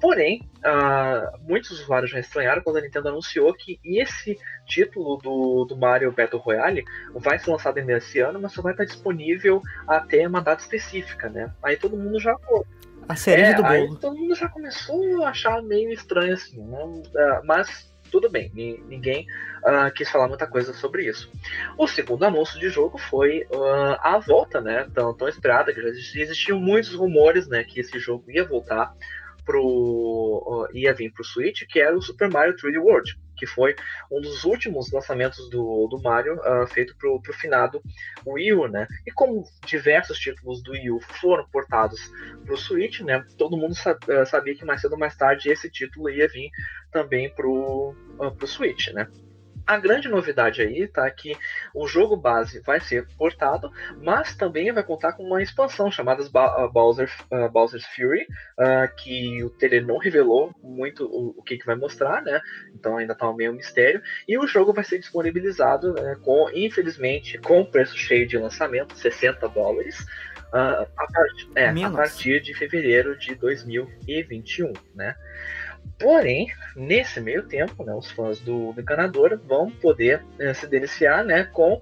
[0.00, 5.76] Porém, uh, muitos usuários já estranharam quando a Nintendo anunciou que esse título do, do
[5.76, 9.60] Mario Battle Royale vai ser lançado ainda esse ano, mas só vai estar disponível
[10.00, 11.52] até uma data específica, né?
[11.62, 12.36] Aí todo mundo já.
[13.08, 13.96] A cereja é, do bolo.
[13.96, 16.84] todo mundo já começou a achar meio estranho assim, né?
[16.84, 19.26] Uh, mas tudo bem, ninguém
[19.64, 21.30] uh, quis falar muita coisa sobre isso.
[21.78, 24.86] O segundo anúncio de jogo foi uh, a volta, né?
[24.92, 27.64] Tão, tão esperada, que já existiam muitos rumores, né?
[27.64, 28.92] Que esse jogo ia voltar
[29.44, 30.68] pro.
[30.72, 33.74] ia vir pro Switch, que era o Super Mario 3D World, que foi
[34.12, 37.82] um dos últimos lançamentos do, do Mario uh, feito pro, pro finado
[38.26, 38.86] Wii U, né?
[39.06, 41.98] E como diversos títulos do Wii U foram portados
[42.44, 43.24] pro Switch, né?
[43.38, 46.50] Todo mundo ah, sabia que mais cedo ou mais tarde esse título ia vir
[46.92, 49.08] também pro, uh, pro Switch, né?
[49.66, 51.36] A grande novidade aí tá que
[51.74, 53.70] o jogo base vai ser portado,
[54.02, 59.42] mas também vai contar com uma expansão chamada ba Bowser, uh, Bowser's Fury, uh, que
[59.44, 62.40] o trailer não revelou muito o, o que, que, vai mostrar, né?
[62.74, 64.02] Então ainda tá meio mistério.
[64.26, 69.48] E o jogo vai ser disponibilizado, né, com, infelizmente, com preço cheio de lançamento, 60
[69.48, 70.00] dólares.
[70.52, 75.14] Uh, a, part é, a partir de fevereiro de 2021, né?
[76.00, 81.22] Porém, nesse meio tempo, né, os fãs do, do encanador vão poder eh, se deliciar
[81.22, 81.78] né, com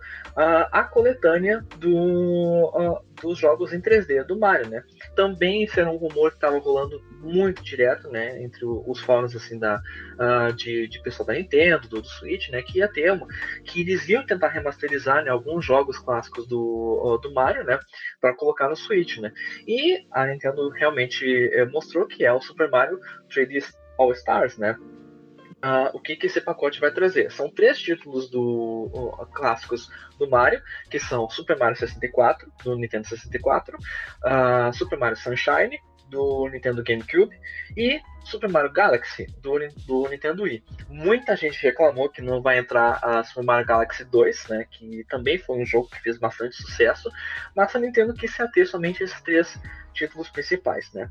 [0.71, 4.69] a coletânea do, uh, dos jogos em 3D do Mario.
[4.69, 4.85] Né?
[5.17, 9.59] Também isso era um rumor que estava rolando muito direto né, entre os fóruns assim,
[9.59, 9.81] da,
[10.15, 13.27] uh, de, de pessoal da Nintendo, do, do, Switch, né, que ia ter uma,
[13.65, 17.79] que eles iam tentar remasterizar né, alguns jogos clássicos do, do Mario né,
[18.21, 19.19] para colocar no Switch.
[19.19, 19.33] Né?
[19.67, 23.65] E a Nintendo realmente eh, mostrou que é o Super Mario 3D
[23.99, 24.77] All Stars, né?
[25.65, 27.33] Uh, o que, que esse pacote vai trazer?
[27.33, 33.09] São três títulos do uh, clássicos do Mario, que são Super Mario 64, do Nintendo
[33.09, 37.37] 64, uh, Super Mario Sunshine, do Nintendo GameCube,
[37.77, 40.63] e Super Mario Galaxy do, do Nintendo Wii.
[40.89, 45.39] Muita gente reclamou que não vai entrar a Super Mario Galaxy 2, né, que também
[45.39, 47.11] foi um jogo que fez bastante sucesso,
[47.55, 49.59] mas a Nintendo quis se ater somente a esses três
[49.99, 51.11] títulos principais, né?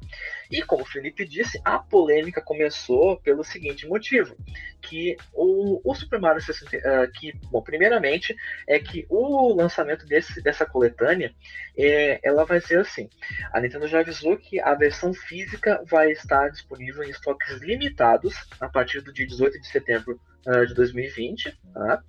[0.50, 4.36] E como o Felipe disse, a polêmica começou pelo seguinte motivo,
[4.82, 10.42] que o, o Super Mario 60, uh, que, bom, primeiramente é que o lançamento desse,
[10.42, 11.34] dessa coletânea,
[11.78, 13.10] é, ela vai ser assim,
[13.52, 18.70] a Nintendo já avisou que a versão física vai estar disponível em estoques limitados a
[18.70, 21.58] partir do dia 18 de setembro uh, de 2020.
[21.74, 22.02] Tá?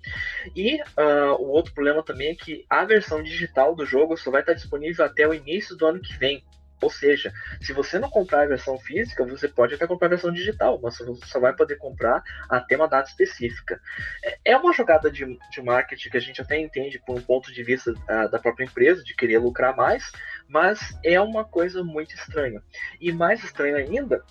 [0.55, 4.41] E uh, o outro problema também é que a versão digital do jogo só vai
[4.41, 6.43] estar disponível até o início do ano que vem.
[6.81, 10.31] Ou seja, se você não comprar a versão física, você pode até comprar a versão
[10.31, 13.79] digital, mas você só vai poder comprar até uma data específica.
[14.23, 17.51] É, é uma jogada de, de marketing que a gente até entende por um ponto
[17.51, 20.09] de vista uh, da própria empresa, de querer lucrar mais,
[20.47, 22.61] mas é uma coisa muito estranha.
[22.99, 24.23] E mais estranho ainda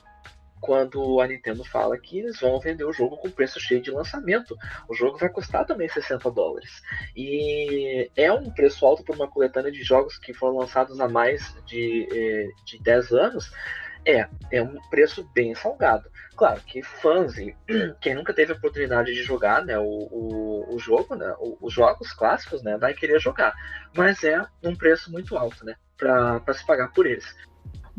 [0.60, 4.56] quando a Nintendo fala que eles vão vender o jogo com preço cheio de lançamento.
[4.88, 6.82] O jogo vai custar também 60 dólares.
[7.16, 11.54] E é um preço alto para uma coletânea de jogos que foram lançados há mais
[11.66, 13.52] de, eh, de 10 anos.
[14.06, 16.10] É, é um preço bem salgado.
[16.36, 17.54] Claro que fãs e
[18.00, 22.12] quem nunca teve a oportunidade de jogar né, o, o, o jogo, né, os jogos
[22.12, 23.52] clássicos, né, vai querer jogar.
[23.94, 27.36] Mas é um preço muito alto, né, para se pagar por eles.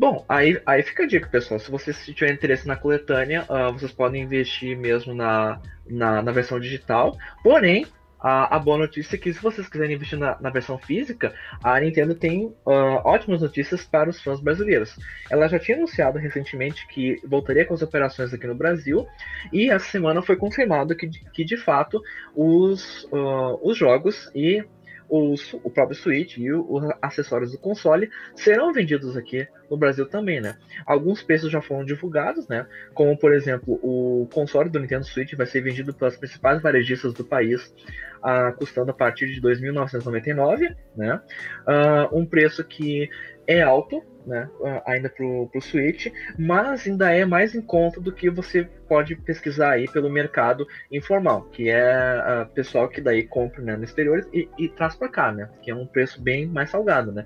[0.00, 1.60] Bom, aí, aí fica a dica, pessoal.
[1.60, 6.58] Se vocês tiverem interesse na coletânea, uh, vocês podem investir mesmo na, na, na versão
[6.58, 7.18] digital.
[7.42, 7.86] Porém,
[8.18, 11.78] a, a, boa notícia é que se vocês quiserem investir na, na versão física, a
[11.78, 14.98] Nintendo tem uh, ótimas notícias para os fãs brasileiros.
[15.30, 19.06] Ela já tinha anunciado recentemente que voltaria com as operações aqui no Brasil,
[19.52, 22.00] e essa semana foi confirmado que, que de fato
[22.34, 24.64] os, uh, os jogos e
[25.10, 30.40] os, o próprio Switch e os acessórios do console serão vendidos aqui no Brasil também,
[30.40, 30.56] né?
[30.86, 32.66] Alguns preços já foram divulgados, né?
[32.94, 37.24] Como, por exemplo, o console do Nintendo Switch vai ser vendido pelas principais varejistas do
[37.24, 37.74] país,
[38.18, 41.20] uh, custando a partir de 2.999, né?
[41.66, 43.10] Uh, um preço que
[43.46, 44.48] é alto, né,
[44.86, 46.06] ainda pro, pro Switch,
[46.38, 51.42] mas ainda é mais em conta do que você pode pesquisar aí pelo mercado informal,
[51.52, 55.32] que é uh, pessoal que daí compra né, no exterior e, e traz para cá,
[55.32, 57.24] né, que é um preço bem mais salgado, né.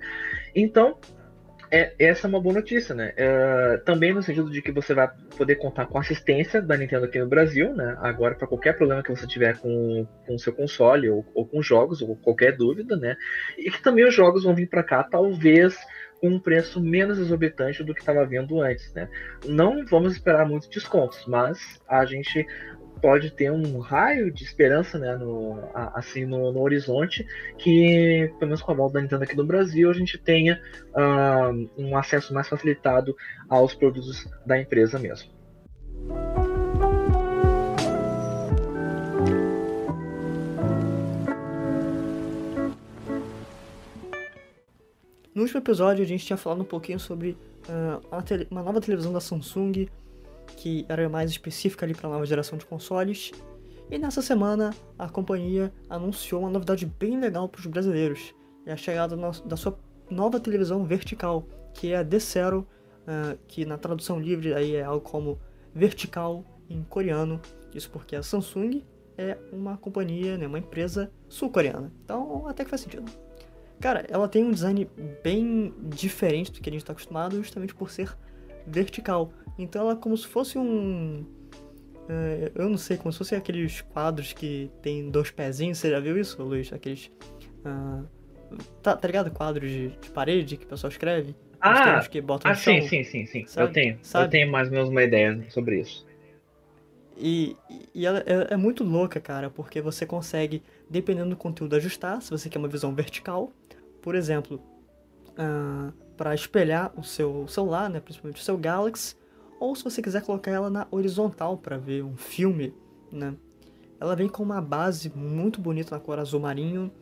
[0.55, 0.99] Então,
[1.71, 3.13] é, essa é uma boa notícia, né?
[3.17, 7.19] É, também no sentido de que você vai poder contar com assistência da Nintendo aqui
[7.19, 7.97] no Brasil, né?
[8.01, 12.01] Agora, para qualquer problema que você tiver com o seu console ou, ou com jogos,
[12.01, 13.17] ou qualquer dúvida, né?
[13.59, 15.77] E que também os jogos vão vir para cá, talvez
[16.21, 19.09] com um preço menos exorbitante do que estava vendo antes, né?
[19.47, 22.47] Não vamos esperar muitos descontos, mas a gente
[23.05, 25.59] pode ter um raio de esperança, né, no,
[25.95, 27.27] assim, no, no, horizonte,
[27.59, 30.59] que, pelo menos com a volta da Nintendo aqui no Brasil, a gente tenha
[30.95, 33.15] uh, um acesso mais facilitado
[33.47, 35.34] aos produtos da empresa mesmo.
[45.35, 47.37] No último episódio a gente tinha falado um pouquinho sobre
[47.69, 49.89] uh, uma, uma, nova televisão da Samsung
[50.57, 53.33] que era mais específica ali para a nova geração de consoles.
[53.91, 58.33] E nessa semana a companhia anunciou uma novidade bem legal para os brasileiros:
[58.65, 59.77] é a chegada da sua
[60.09, 62.65] nova televisão vertical, que é a Decero,
[63.01, 65.41] uh, que na tradução livre aí é algo como
[65.75, 67.41] vertical em coreano.
[67.75, 68.85] Isso porque a Samsung
[69.19, 71.93] é uma companhia, né, uma empresa sul-coreana.
[72.05, 73.24] Então até que faz sentido.
[73.85, 74.89] Cara, ela tem um design
[75.23, 78.17] bem diferente do que a gente está acostumado, justamente por ser
[78.67, 79.31] vertical.
[79.59, 81.23] Então ela é como se fosse um
[82.05, 85.79] Uh, eu não sei, como se fossem aqueles quadros que tem dois pezinhos.
[85.79, 86.73] Você já viu isso, Luiz?
[86.73, 87.11] Aqueles.
[87.65, 88.07] Uh,
[88.83, 89.31] tá, tá ligado?
[89.31, 91.37] Quadros de, de, parede que o pessoal escreve?
[91.61, 93.47] Ah, que botam ah sim, sim, sim, sim.
[93.47, 93.69] Sabe?
[93.69, 93.99] Eu tenho.
[94.03, 94.25] Sabe?
[94.25, 96.07] Eu tenho mais ou menos uma ideia sobre isso.
[97.17, 97.57] E,
[97.95, 102.21] e ela é, é, muito louca, cara, porque você consegue, dependendo do conteúdo, ajustar.
[102.21, 103.53] Se você quer uma visão vertical,
[104.05, 104.61] por exemplo,
[105.31, 109.17] uh, para espelhar o seu celular, né, principalmente o seu Galaxy,
[109.59, 112.75] ou se você quiser colocar ela na horizontal para ver um filme,
[113.11, 113.35] né?
[113.99, 116.93] Ela vem com uma base muito bonita na cor azul marinho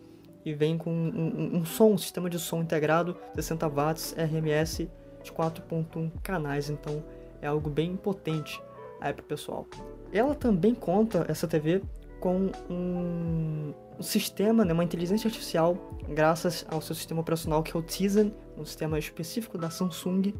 [0.44, 4.88] e vem com um, um, um som, um sistema de som integrado, 60 watts, RMS
[5.24, 7.02] de 4.1 canais, então
[7.40, 8.62] é algo bem potente
[9.00, 9.66] aí pro pessoal.
[10.12, 11.82] Ela também conta, essa TV,
[12.22, 15.76] com um, sistema, né, uma inteligência artificial,
[16.08, 20.32] graças ao seu sistema operacional que é o Tizen, um sistema específico da Samsung,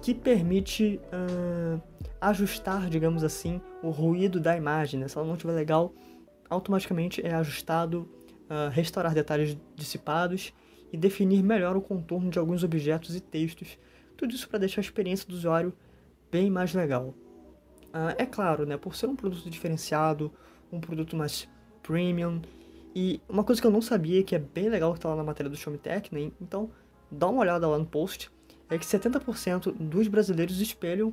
[0.00, 1.82] que permite uh,
[2.20, 5.00] ajustar, digamos assim, o ruído da imagem.
[5.00, 5.08] Né?
[5.08, 5.92] Se ela não estiver legal,
[6.48, 8.08] automaticamente é ajustado,
[8.48, 10.54] uh, restaurar detalhes dissipados
[10.92, 13.76] e definir melhor o contorno de alguns objetos e textos.
[14.16, 15.72] Tudo isso para deixar a experiência do usuário
[16.30, 17.14] bem mais legal.
[17.88, 20.32] Uh, é claro, né, por ser um produto diferenciado,
[20.72, 21.48] um produto mais
[21.82, 22.40] premium,
[22.94, 25.24] e uma coisa que eu não sabia, que é bem legal que está lá na
[25.24, 26.70] matéria do Show Me Tech, né, então
[27.10, 28.30] dá uma olhada lá no post,
[28.68, 31.12] é que 70% dos brasileiros espelham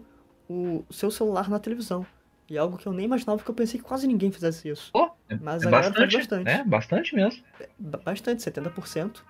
[0.50, 2.06] o seu celular na televisão.
[2.50, 4.90] E é algo que eu nem imaginava, porque eu pensei que quase ninguém fizesse isso.
[4.94, 5.10] Oh,
[5.42, 6.50] Mas é a bastante, faz bastante.
[6.50, 7.44] É, bastante mesmo.
[7.60, 9.22] É, bastante, 70%.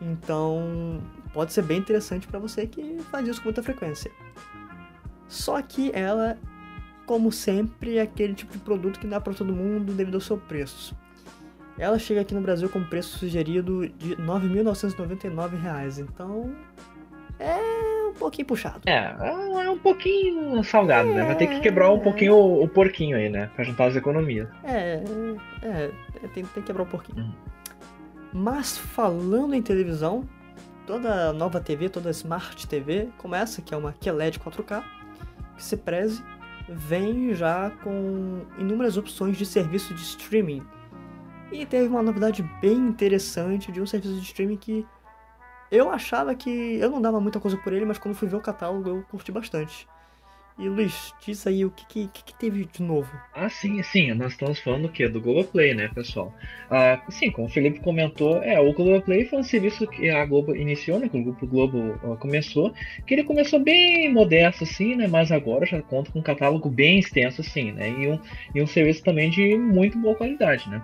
[0.00, 1.02] Então,
[1.34, 4.10] pode ser bem interessante para você que faz isso com muita frequência.
[5.28, 6.38] Só que ela,
[7.10, 10.38] como sempre, é aquele tipo de produto que é para todo mundo devido ao seu
[10.38, 10.96] preço.
[11.76, 15.98] Ela chega aqui no Brasil com preço sugerido de R$ 9.999.
[15.98, 16.54] Então,
[17.36, 18.82] é um pouquinho puxado.
[18.86, 21.14] É, é um pouquinho salgado, é...
[21.14, 21.24] né?
[21.24, 22.00] Vai ter que quebrar um é.
[22.00, 23.50] pouquinho o, o, porquinho aí, né?
[23.56, 24.48] Pra juntar as economias.
[24.62, 25.02] É,
[25.62, 25.90] é, é
[26.32, 27.24] tem, tem que quebrar um pouquinho.
[27.24, 27.32] Uhum.
[28.32, 30.22] Mas falando em televisão,
[30.86, 34.84] toda nova TV, toda Smart TV, como essa, que é uma QLED 4K,
[35.56, 36.22] que se preze,
[36.70, 40.62] vem já com inúmeras opções de serviço de streaming.
[41.50, 44.86] E teve uma novidade bem interessante de um serviço de streaming que
[45.70, 48.40] eu achava que eu não dava muita coisa por ele, mas quando fui ver o
[48.40, 49.88] catálogo eu curti bastante.
[50.58, 53.10] E Luiz, diz aí o que, que, que, teve de novo.
[53.34, 55.08] Ah, sim, sim, nós estamos falando o quê?
[55.08, 56.34] Do Globoplay, né, pessoal?
[56.70, 60.54] Ah, sim, como o Felipe comentou, é, o Globoplay foi um serviço que a Globo
[60.54, 62.74] iniciou, né, que o Grupo Globo uh, começou,
[63.06, 66.98] que ele começou bem modesto, assim, né, mas agora já conta com um catálogo bem
[66.98, 68.18] extenso, assim, né, e um,
[68.54, 70.82] e um serviço também de muito boa qualidade, né.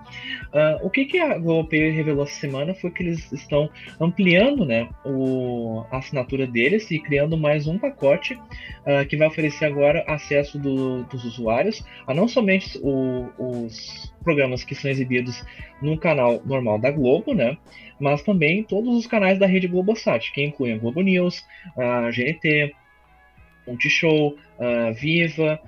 [0.54, 3.68] Ah, o que, que a Globoplay revelou essa semana foi que eles estão
[4.00, 9.55] ampliando, né, o, a assinatura deles e criando mais um pacote uh, que vai oferecer
[9.64, 15.44] agora acesso do, dos usuários a não somente o, os programas que são exibidos
[15.80, 17.56] no canal normal da Globo, né?
[17.98, 21.44] Mas também todos os canais da rede Globosat, que incluem a Globo News,
[21.76, 22.74] a GNT,
[23.66, 25.60] Multishow, a Viva,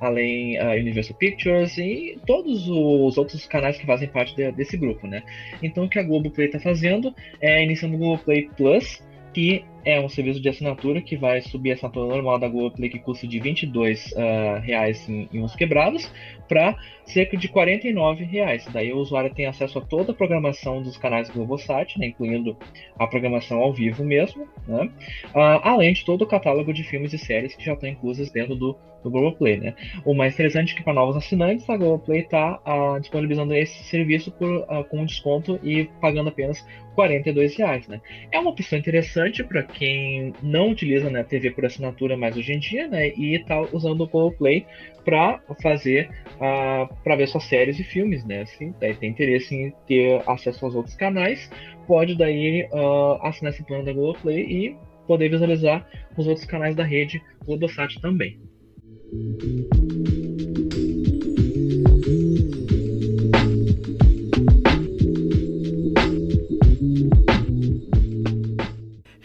[0.00, 5.06] além a Universal Pictures e todos os outros canais que fazem parte de, desse grupo,
[5.06, 5.22] né?
[5.62, 9.02] Então o que a Globoplay está fazendo é iniciando o Globoplay Plus,
[9.34, 12.98] que é um serviço de assinatura que vai subir a assinatura normal da Globoplay, que
[12.98, 16.10] custa de 22 uh, reais em, em uns quebrados,
[16.48, 18.66] para cerca de 49 reais.
[18.72, 22.56] Daí o usuário tem acesso a toda a programação dos canais Globosat, né, incluindo
[22.98, 24.90] a programação ao vivo mesmo, né,
[25.34, 28.54] uh, além de todo o catálogo de filmes e séries que já estão inclusas dentro
[28.54, 29.58] do, do Globoplay.
[29.58, 29.74] Né.
[30.04, 34.30] O mais interessante é que para novos assinantes, a Globoplay está uh, disponibilizando esse serviço
[34.32, 36.64] por, uh, com desconto e pagando apenas
[36.94, 37.86] 42 reais.
[37.86, 38.00] Né.
[38.32, 42.58] É uma opção interessante para quem não utiliza né, TV por assinatura mais hoje em
[42.58, 44.66] dia né, e está usando o Globoplay
[45.04, 48.44] para fazer uh, para ver suas séries e filmes, né?
[48.44, 51.50] Se daí tem interesse em ter acesso aos outros canais,
[51.86, 54.76] pode daí uh, assinar esse plano da Globoplay e
[55.06, 58.38] poder visualizar os outros canais da rede Globosat também.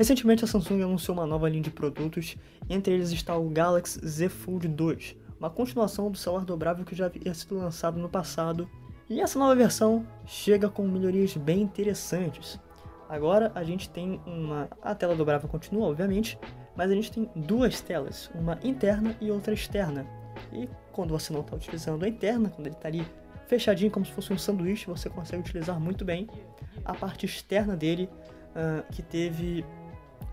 [0.03, 2.35] Recentemente a Samsung anunciou uma nova linha de produtos,
[2.69, 7.05] entre eles está o Galaxy Z Fold 2, uma continuação do celular dobrável que já
[7.05, 8.69] havia sido lançado no passado,
[9.09, 12.59] e essa nova versão chega com melhorias bem interessantes.
[13.07, 14.67] Agora a gente tem uma.
[14.81, 16.37] A tela dobrável continua, obviamente,
[16.75, 20.05] mas a gente tem duas telas, uma interna e outra externa.
[20.51, 23.07] E quando você não está utilizando a interna, quando ele está ali
[23.47, 26.27] fechadinho como se fosse um sanduíche, você consegue utilizar muito bem
[26.83, 28.09] a parte externa dele,
[28.53, 29.63] uh, que teve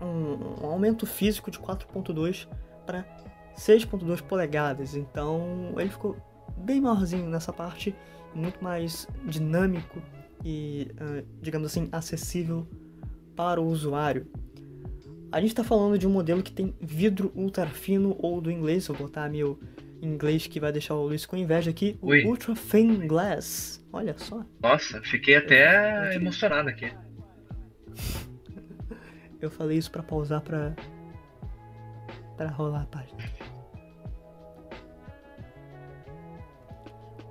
[0.01, 2.47] um, um aumento físico de 4.2
[2.85, 3.05] para
[3.55, 6.17] 6.2 polegadas, então ele ficou
[6.57, 7.95] bem maiorzinho nessa parte,
[8.33, 10.01] muito mais dinâmico
[10.43, 12.67] e, uh, digamos assim, acessível
[13.35, 14.27] para o usuário.
[15.31, 18.87] A gente está falando de um modelo que tem vidro ultra fino ou do inglês,
[18.87, 19.57] vou botar meu
[20.01, 22.25] inglês que vai deixar o Luiz com inveja aqui, o Ui.
[22.25, 23.85] Ultra Thin Glass.
[23.93, 24.43] Olha só.
[24.61, 26.91] Nossa, fiquei até emocionado aqui.
[29.41, 30.75] Eu falei isso para pausar para
[32.37, 33.19] para rolar a página.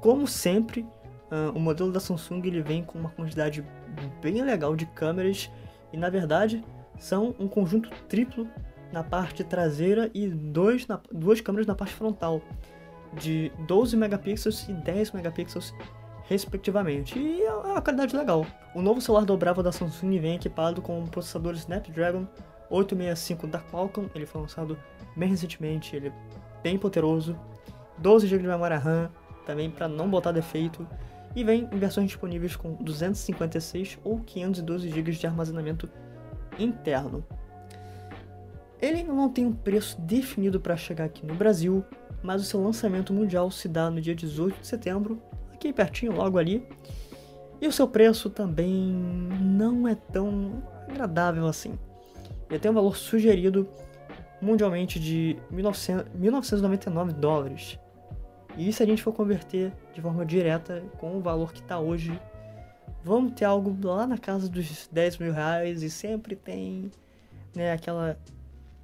[0.01, 0.83] Como sempre,
[1.31, 3.65] uh, o modelo da Samsung ele vem com uma quantidade
[4.23, 5.51] bem legal de câmeras
[5.93, 6.65] e na verdade
[6.99, 8.47] são um conjunto triplo
[8.93, 12.41] na parte traseira e dois na, duas câmeras na parte frontal
[13.15, 15.75] de 12 megapixels e 10 megapixels
[16.31, 17.19] respectivamente.
[17.19, 18.47] E é uma qualidade legal.
[18.73, 22.27] O novo celular dobrável da Samsung vem equipado com um processador Snapdragon
[22.71, 24.79] 865 da Qualcomm, ele foi lançado
[25.17, 26.13] bem recentemente, ele é
[26.63, 27.37] bem poderoso,
[27.99, 29.11] 12 GB de memória RAM,
[29.45, 30.87] também para não botar defeito,
[31.35, 35.91] e vem em versões disponíveis com 256 ou 512 GB de armazenamento
[36.61, 37.25] interno.
[38.81, 41.85] Ele não tem um preço definido para chegar aqui no Brasil,
[42.23, 45.21] mas o seu lançamento mundial se dá no dia 18 de setembro,
[45.61, 46.67] aqui pertinho, logo ali.
[47.61, 48.75] E o seu preço também
[49.39, 51.79] não é tão agradável assim.
[52.49, 53.69] Ele tem um valor sugerido
[54.41, 57.79] mundialmente de 1900, 1999 dólares.
[58.57, 62.19] E se a gente for converter de forma direta com o valor que está hoje,
[63.05, 66.91] vamos ter algo lá na casa dos 10 mil reais e sempre tem
[67.55, 68.19] né, aquela,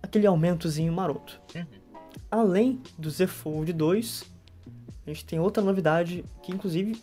[0.02, 1.40] aquele aumentozinho maroto.
[1.54, 1.64] Uhum.
[2.30, 4.35] Além do Z Fold 2,
[5.06, 6.96] a gente tem outra novidade que inclusive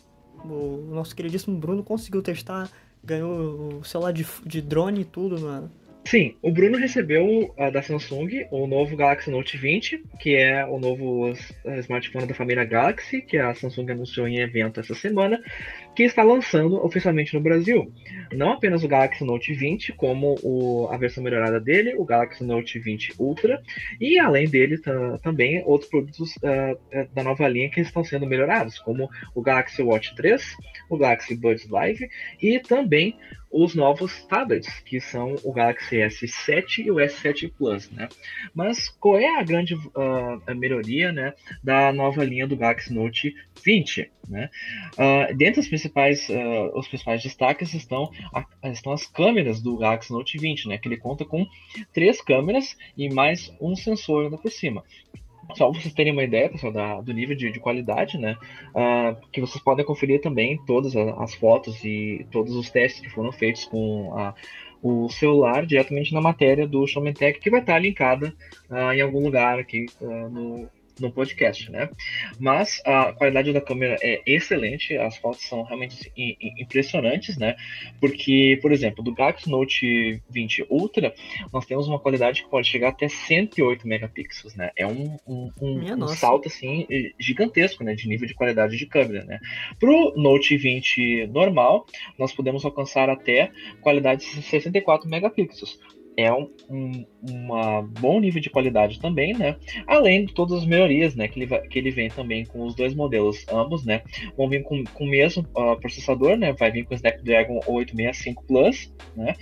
[0.44, 2.70] o nosso queridíssimo Bruno conseguiu testar,
[3.02, 5.68] ganhou o celular de, de drone e tudo na,
[6.06, 10.78] Sim, o Bruno recebeu uh, da Samsung o novo Galaxy Note 20, que é o
[10.78, 11.34] novo uh,
[11.80, 15.42] smartphone da família Galaxy, que a Samsung anunciou em evento essa semana,
[15.94, 17.92] que está lançando oficialmente no Brasil.
[18.32, 22.78] Não apenas o Galaxy Note 20, como o, a versão melhorada dele, o Galaxy Note
[22.78, 23.62] 20 Ultra,
[24.00, 24.78] e além dele
[25.22, 30.14] também outros produtos uh, da nova linha que estão sendo melhorados, como o Galaxy Watch
[30.16, 30.56] 3,
[30.88, 32.08] o Galaxy Buds Live
[32.42, 33.16] e também
[33.54, 38.08] os novos tablets, que são o Galaxy S7 e o S7 Plus, né?
[38.52, 43.32] Mas qual é a grande uh, melhoria, né, da nova linha do Galaxy Note
[43.64, 44.50] 20, né?
[44.94, 50.12] Uh, dentre os principais, uh, os principais destaques estão, a, estão as câmeras do Galaxy
[50.12, 50.78] Note 20, né?
[50.78, 51.46] Que ele conta com
[51.92, 54.82] três câmeras e mais um sensor ainda por cima.
[55.54, 58.36] Só para vocês terem uma ideia, pessoal, da, do nível de, de qualidade, né?
[58.70, 63.30] Uh, que vocês podem conferir também todas as fotos e todos os testes que foram
[63.30, 64.34] feitos com a,
[64.82, 68.34] o celular diretamente na matéria do Showman Tech, que vai estar linkada
[68.70, 70.68] uh, em algum lugar aqui uh, no,
[71.00, 71.88] no podcast, né?
[72.38, 76.12] Mas a qualidade da câmera é excelente, as fotos são realmente
[76.58, 77.56] impressionantes, né?
[78.00, 81.14] Porque, por exemplo, do Galaxy Note 20 Ultra,
[81.52, 84.70] nós temos uma qualidade que pode chegar até 108 megapixels, né?
[84.76, 86.86] É um, um, um, um salto, assim,
[87.18, 87.94] gigantesco, né?
[87.94, 89.40] De nível de qualidade de câmera, né?
[89.78, 91.86] Pro Note 20 normal,
[92.18, 95.78] nós podemos alcançar até qualidade de 64 megapixels
[96.16, 99.56] é um, um uma bom nível de qualidade também, né?
[99.86, 101.26] Além de todas as melhorias, né?
[101.26, 104.02] Que ele, vai, que ele vem também com os dois modelos, ambos, né?
[104.36, 106.52] Vão vir com, com o mesmo uh, processador, né?
[106.52, 109.34] Vai vir com o Snapdragon 865 Plus, né?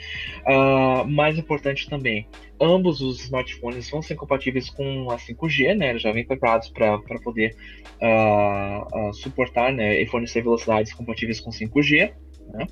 [0.46, 2.26] Uh, mais importante também,
[2.60, 5.90] ambos os smartphones vão ser compatíveis com a 5G, né?
[5.90, 7.56] Eles já vêm preparados para poder
[8.00, 12.12] uh, suportar né, e fornecer velocidades compatíveis com 5G.
[12.48, 12.66] Né?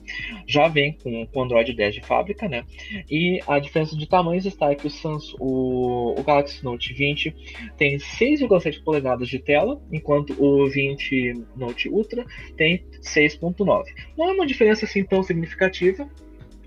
[0.46, 2.64] Já vem com o Android 10 de fábrica, né?
[3.10, 7.34] E a diferença de tamanhos está que o, Samsung, o, o Galaxy Note 20
[7.76, 13.84] tem 6,7 polegadas de tela, enquanto o 20 Note Ultra tem 6,9.
[14.18, 16.08] Não é uma diferença assim tão significativa,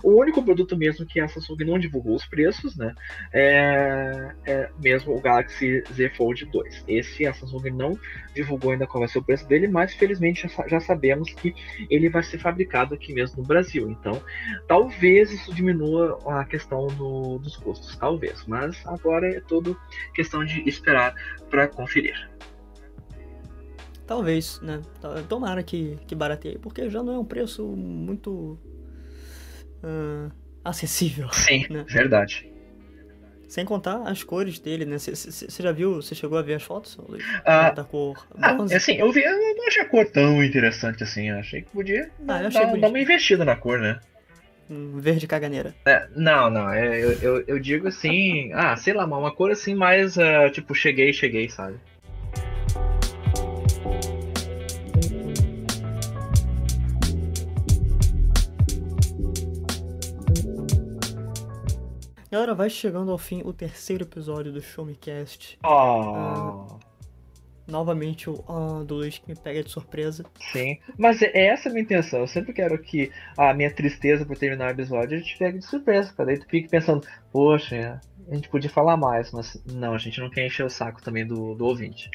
[0.03, 2.93] O único produto mesmo que a Samsung não divulgou os preços, né?
[3.31, 6.85] É, é mesmo o Galaxy Z Fold 2.
[6.87, 7.99] Esse a Samsung não
[8.33, 11.53] divulgou ainda qual vai ser o preço dele, mas felizmente já, já sabemos que
[11.89, 13.89] ele vai ser fabricado aqui mesmo no Brasil.
[13.89, 14.21] Então,
[14.67, 18.45] talvez isso diminua a questão do, dos custos, talvez.
[18.53, 19.75] Mas agora é tudo
[20.13, 21.15] questão de esperar
[21.49, 22.29] para conferir.
[24.05, 24.79] Talvez, né?
[25.27, 28.59] Tomara que, que barateie, porque já não é um preço muito
[29.83, 30.31] uh,
[30.63, 31.29] acessível.
[31.33, 31.83] Sim, né?
[31.87, 32.47] verdade.
[33.47, 34.99] Sem contar as cores dele, né?
[34.99, 37.23] Você já viu, você chegou a ver as fotos, Luiz?
[37.43, 41.29] Ah, da cor ah, assim, eu vi, eu não achei a cor tão interessante assim.
[41.29, 43.99] Eu achei que podia ah, dar, dar uma investida na cor, né?
[44.69, 45.75] Verde caganeira.
[45.85, 49.75] É, não, não, é, eu, eu, eu, digo assim, ah, sei lá, uma cor assim
[49.75, 51.77] mais, uh, tipo, cheguei, cheguei, sabe?
[62.31, 65.59] Galera, vai chegando ao fim o terceiro episódio do Show Me Cast.
[65.63, 66.65] Oh.
[66.65, 66.92] Uh,
[67.67, 70.25] novamente o uh, do Luiz que me pega de surpresa.
[70.51, 72.21] Sim, mas é essa a minha intenção.
[72.21, 76.13] Eu sempre quero que a minha tristeza por terminar o episódio te pegue de surpresa,
[76.13, 76.27] cara.
[76.27, 80.29] Daí tu fique pensando, poxa, a gente podia falar mais, mas não, a gente não
[80.29, 82.09] quer encher o saco também do, do ouvinte.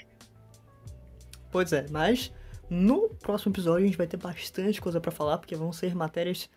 [1.50, 2.32] Pois é, mas
[2.68, 6.50] no próximo episódio a gente vai ter bastante coisa para falar, porque vão ser matérias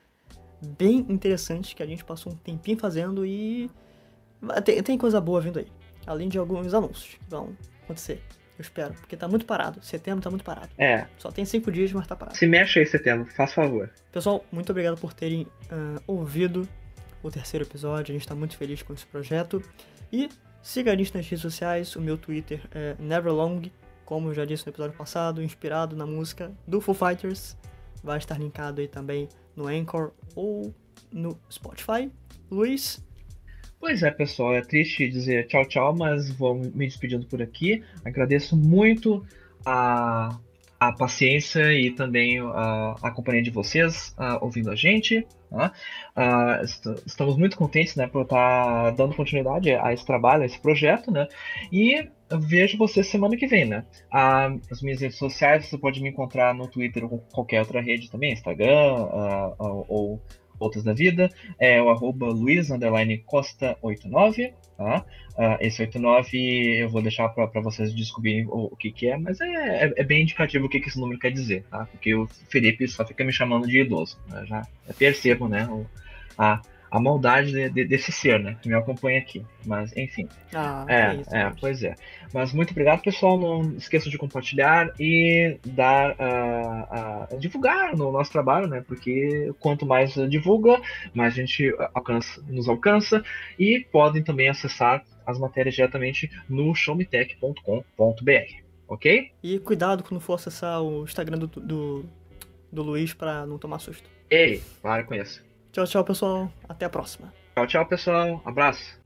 [0.77, 3.69] bem interessantes que a gente passou um tempinho fazendo e
[4.63, 5.67] tem, tem coisa boa vindo aí.
[6.05, 8.21] Além de alguns anúncios que vão acontecer.
[8.61, 9.83] Eu espero, porque tá muito parado.
[9.83, 10.69] Setembro tá muito parado.
[10.77, 11.07] É.
[11.17, 12.37] Só tem cinco dias, mas tá parado.
[12.37, 13.89] Se mexe aí, setembro, faz favor.
[14.11, 16.69] Pessoal, muito obrigado por terem uh, ouvido
[17.23, 18.13] o terceiro episódio.
[18.13, 19.63] A gente tá muito feliz com esse projeto.
[20.13, 20.29] E
[20.61, 21.95] siga a gente nas redes sociais.
[21.95, 23.71] O meu Twitter é Neverlong,
[24.05, 27.57] como eu já disse no episódio passado, inspirado na música do Foo Fighters.
[28.03, 30.71] Vai estar linkado aí também no Anchor ou
[31.11, 32.11] no Spotify.
[32.51, 33.03] Luiz,
[33.81, 37.83] Pois é, pessoal, é triste dizer tchau, tchau, mas vou me despedindo por aqui.
[38.05, 39.25] Agradeço muito
[39.65, 40.37] a,
[40.79, 45.25] a paciência e também a, a companhia de vocês ouvindo a gente.
[45.49, 45.73] Tá?
[47.05, 51.27] estamos muito contentes né, por estar dando continuidade a esse trabalho, a esse projeto, né?
[51.69, 52.07] E
[52.39, 53.83] vejo vocês semana que vem, né?
[54.11, 58.31] as minhas redes sociais você pode me encontrar no Twitter ou qualquer outra rede também,
[58.31, 59.09] Instagram
[59.57, 60.21] ou
[60.63, 62.69] outras da vida, é o arroba Luiz,
[63.25, 65.05] Costa 89, tá?
[65.31, 66.37] Uh, esse 89
[66.81, 70.03] eu vou deixar para vocês descobrirem o, o, que que é, mas é, é, é,
[70.03, 71.85] bem indicativo o que que esse número quer dizer, tá?
[71.85, 74.45] Porque o Felipe só fica me chamando de idoso, né?
[74.45, 75.85] já percebo, né, o,
[76.37, 76.61] a,
[76.91, 78.57] a maldade de, de, desse ser, né?
[78.61, 79.43] Que me acompanha aqui.
[79.65, 80.27] Mas, enfim.
[80.53, 81.95] Ah, é, é, isso, é pois é.
[82.33, 83.39] Mas muito obrigado, pessoal.
[83.39, 88.83] Não esqueçam de compartilhar e dar uh, uh, divulgar no nosso trabalho, né?
[88.85, 90.81] Porque quanto mais divulga,
[91.13, 93.23] mais a gente alcança, nos alcança.
[93.57, 98.61] E podem também acessar as matérias diretamente no showmetech.com.br.
[98.85, 99.31] Ok?
[99.41, 102.05] E cuidado quando for acessar o Instagram do, do,
[102.69, 104.09] do Luiz para não tomar susto.
[104.29, 105.50] Ei, para com isso.
[105.71, 106.51] Tchau, tchau, pessoal.
[106.67, 107.33] Até a próxima.
[107.55, 108.41] Tchau, tchau, pessoal.
[108.45, 108.99] Abraço.